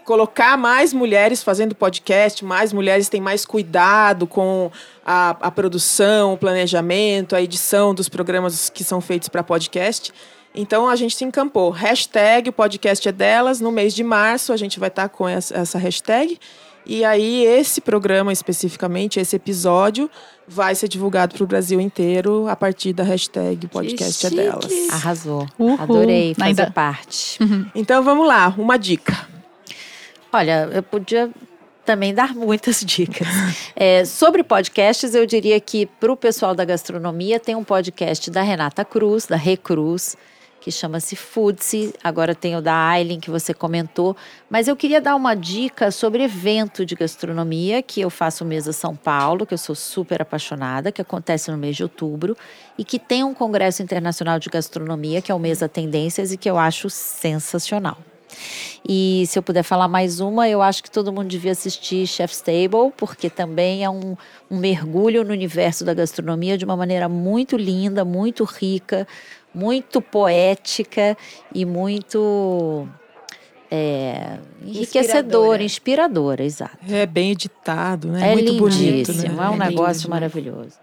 [0.04, 4.70] colocar mais mulheres fazendo podcast, mais mulheres têm mais cuidado com
[5.04, 10.12] a, a produção, o planejamento, a edição dos programas que são feitos para podcast.
[10.56, 11.70] Então a gente se encampou.
[11.70, 13.60] Hashtag o podcast é delas.
[13.60, 16.38] No mês de março a gente vai estar com essa, hashtag.
[16.88, 20.08] E aí, esse programa especificamente, esse episódio,
[20.46, 24.72] vai ser divulgado para o Brasil inteiro a partir da hashtag podcast é delas.
[24.92, 25.48] Arrasou.
[25.58, 25.76] Uhul.
[25.80, 27.38] Adorei fazer Ainda- parte.
[27.74, 29.28] Então vamos lá, uma dica.
[30.32, 31.28] Olha, eu podia
[31.84, 33.26] também dar muitas dicas.
[33.74, 38.42] É, sobre podcasts, eu diria que para o pessoal da gastronomia tem um podcast da
[38.42, 40.16] Renata Cruz, da Recruz,
[40.66, 41.94] que chama-se Foodse.
[42.02, 44.16] Agora tem o da Aileen, que você comentou.
[44.50, 48.96] Mas eu queria dar uma dica sobre evento de gastronomia, que eu faço Mesa São
[48.96, 52.36] Paulo, que eu sou super apaixonada, que acontece no mês de outubro,
[52.76, 56.50] e que tem um congresso internacional de gastronomia, que é o Mesa Tendências, e que
[56.50, 57.98] eu acho sensacional.
[58.88, 62.40] E se eu puder falar mais uma, eu acho que todo mundo devia assistir Chef's
[62.40, 64.16] Table, porque também é um,
[64.50, 69.06] um mergulho no universo da gastronomia de uma maneira muito linda, muito rica,
[69.56, 71.16] muito poética
[71.54, 72.86] e muito
[73.70, 76.76] é, enriquecedora, inspiradora, exato.
[76.86, 78.32] É bem editado, né?
[78.32, 79.44] É Muito bonito, lindíssimo, né?
[79.44, 80.20] é um lindo negócio demais.
[80.20, 80.76] maravilhoso.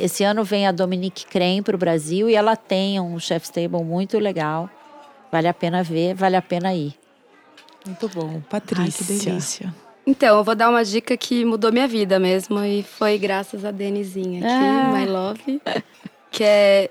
[0.00, 3.82] Esse ano vem a Dominique Crem para o Brasil e ela tem um chef's table
[3.82, 4.68] muito legal.
[5.32, 6.94] Vale a pena ver, vale a pena ir.
[7.86, 8.30] Muito bom.
[8.34, 9.06] Ai, Patrícia.
[9.06, 9.74] que delícia.
[10.06, 13.70] Então, eu vou dar uma dica que mudou minha vida mesmo e foi graças a
[13.70, 14.92] Denizinha aqui, Ah.
[14.94, 15.60] My Love,
[16.30, 16.90] que é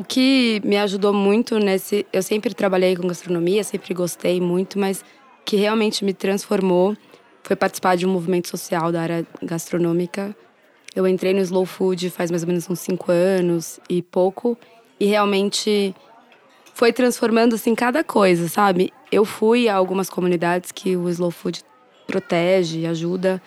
[0.00, 2.06] o que me ajudou muito nesse.
[2.10, 5.04] Eu sempre trabalhei com gastronomia, sempre gostei muito, mas
[5.44, 6.96] que realmente me transformou
[7.42, 10.34] foi participar de um movimento social da área gastronômica.
[10.96, 14.56] Eu entrei no Slow Food faz mais ou menos uns cinco anos e pouco,
[14.98, 15.94] e realmente
[16.72, 18.90] foi transformando assim cada coisa, sabe?
[19.12, 21.62] Eu fui a algumas comunidades que o Slow Food
[22.06, 23.40] protege, ajuda.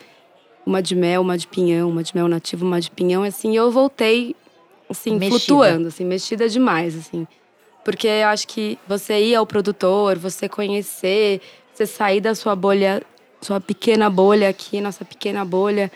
[0.66, 3.72] Uma de mel, uma de pinhão, uma de mel nativo, uma de pinhão, assim, eu
[3.72, 4.36] voltei
[4.94, 5.40] assim, Mexida.
[5.40, 7.28] flutuando, assim, mexida demais, assim.
[7.84, 11.42] Porque eu acho que você ir ao produtor, você conhecer,
[11.74, 13.04] você sair da sua bolha,
[13.42, 15.92] sua pequena bolha aqui, nossa pequena bolha,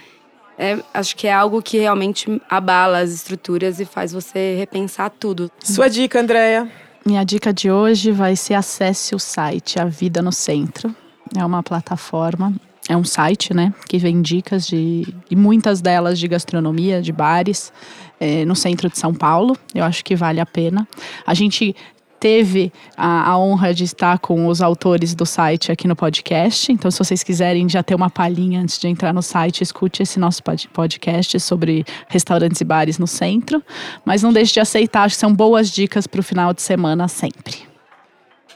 [0.57, 5.51] é, acho que é algo que realmente abala as estruturas e faz você repensar tudo.
[5.63, 6.69] Sua dica, Andréia.
[7.05, 10.93] Minha dica de hoje vai ser acesse o site A Vida no Centro.
[11.37, 12.53] É uma plataforma,
[12.89, 17.71] é um site, né, que vem dicas de e muitas delas de gastronomia, de bares,
[18.19, 19.55] é, no centro de São Paulo.
[19.73, 20.87] Eu acho que vale a pena.
[21.25, 21.75] A gente
[22.19, 26.71] teve a, a honra de estar com os autores do site aqui no podcast.
[26.71, 30.19] Então, se vocês quiserem já ter uma palhinha antes de entrar no site, escute esse
[30.19, 33.61] nosso pod- podcast sobre restaurantes e bares no centro.
[34.03, 37.07] Mas não deixe de aceitar, acho que são boas dicas para o final de semana
[37.07, 37.67] sempre.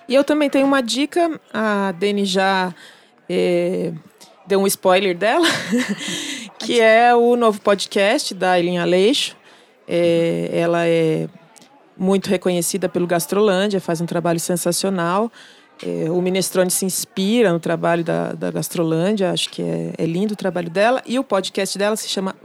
[0.10, 1.40] E eu também tenho uma dica.
[1.54, 2.74] A Dani já
[3.30, 3.94] eh,
[4.48, 5.48] deu um spoiler dela,
[6.60, 9.38] que é o novo podcast da Eileen Aleixo.
[9.88, 11.28] Eh, ela é
[11.98, 15.32] muito reconhecida pelo Gastrolândia, faz um trabalho sensacional.
[15.84, 20.34] Eh, o Minestrone se inspira no trabalho da, da Gastrolândia, acho que é, é lindo
[20.34, 21.02] o trabalho dela.
[21.06, 22.36] E o podcast dela se chama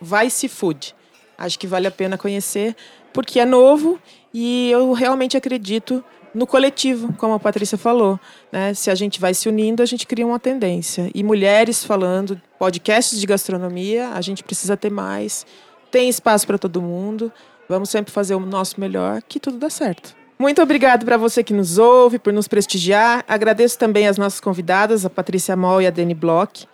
[0.00, 0.94] Vice Food.
[1.38, 2.74] Acho que vale a pena conhecer,
[3.12, 3.98] porque é novo
[4.32, 6.02] e eu realmente acredito
[6.36, 8.20] no coletivo, como a Patrícia falou.
[8.52, 8.74] Né?
[8.74, 11.10] Se a gente vai se unindo, a gente cria uma tendência.
[11.14, 15.46] E mulheres falando, podcasts de gastronomia, a gente precisa ter mais.
[15.90, 17.32] Tem espaço para todo mundo.
[17.68, 20.14] Vamos sempre fazer o nosso melhor, que tudo dá certo.
[20.38, 23.24] Muito obrigado para você que nos ouve, por nos prestigiar.
[23.26, 26.68] Agradeço também as nossas convidadas, a Patrícia Moll e a Dani Bloch.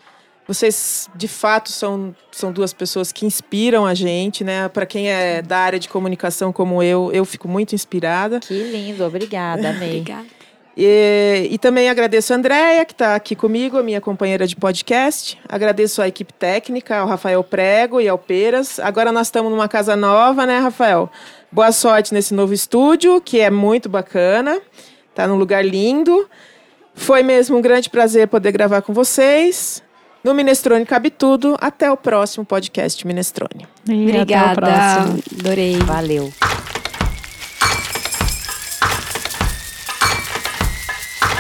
[0.47, 4.69] Vocês, de fato, são, são duas pessoas que inspiram a gente, né?
[4.69, 8.41] Para quem é da área de comunicação como eu, eu fico muito inspirada.
[8.41, 10.01] Que lindo, obrigada, amei.
[10.01, 10.42] Obrigada.
[10.77, 15.39] E, e também agradeço a Andréia, que está aqui comigo, a minha companheira de podcast.
[15.49, 18.79] Agradeço a equipe técnica, ao Rafael Prego e ao Peras.
[18.79, 21.11] Agora nós estamos numa casa nova, né, Rafael?
[21.51, 24.61] Boa sorte nesse novo estúdio, que é muito bacana.
[25.11, 26.27] Está num lugar lindo.
[26.95, 29.83] Foi mesmo um grande prazer poder gravar com vocês.
[30.25, 31.57] No Minestrone cabe tudo.
[31.61, 33.67] Até o próximo podcast Minestrone.
[33.87, 34.53] E Obrigada.
[34.53, 35.23] Até o próximo.
[35.41, 35.77] Adorei.
[35.81, 36.52] Valeu.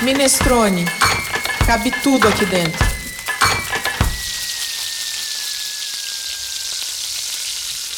[0.02, 0.84] Minestrone,
[1.64, 2.84] cabe tudo aqui dentro.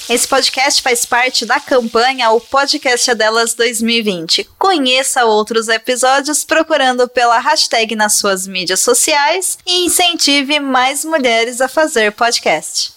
[0.06, 4.44] Esse podcast faz parte da campanha O Podcast é Delas 2020.
[4.58, 11.68] Conheça outros episódios procurando pela hashtag nas suas mídias sociais e incentive mais mulheres a
[11.68, 12.92] fazer podcast.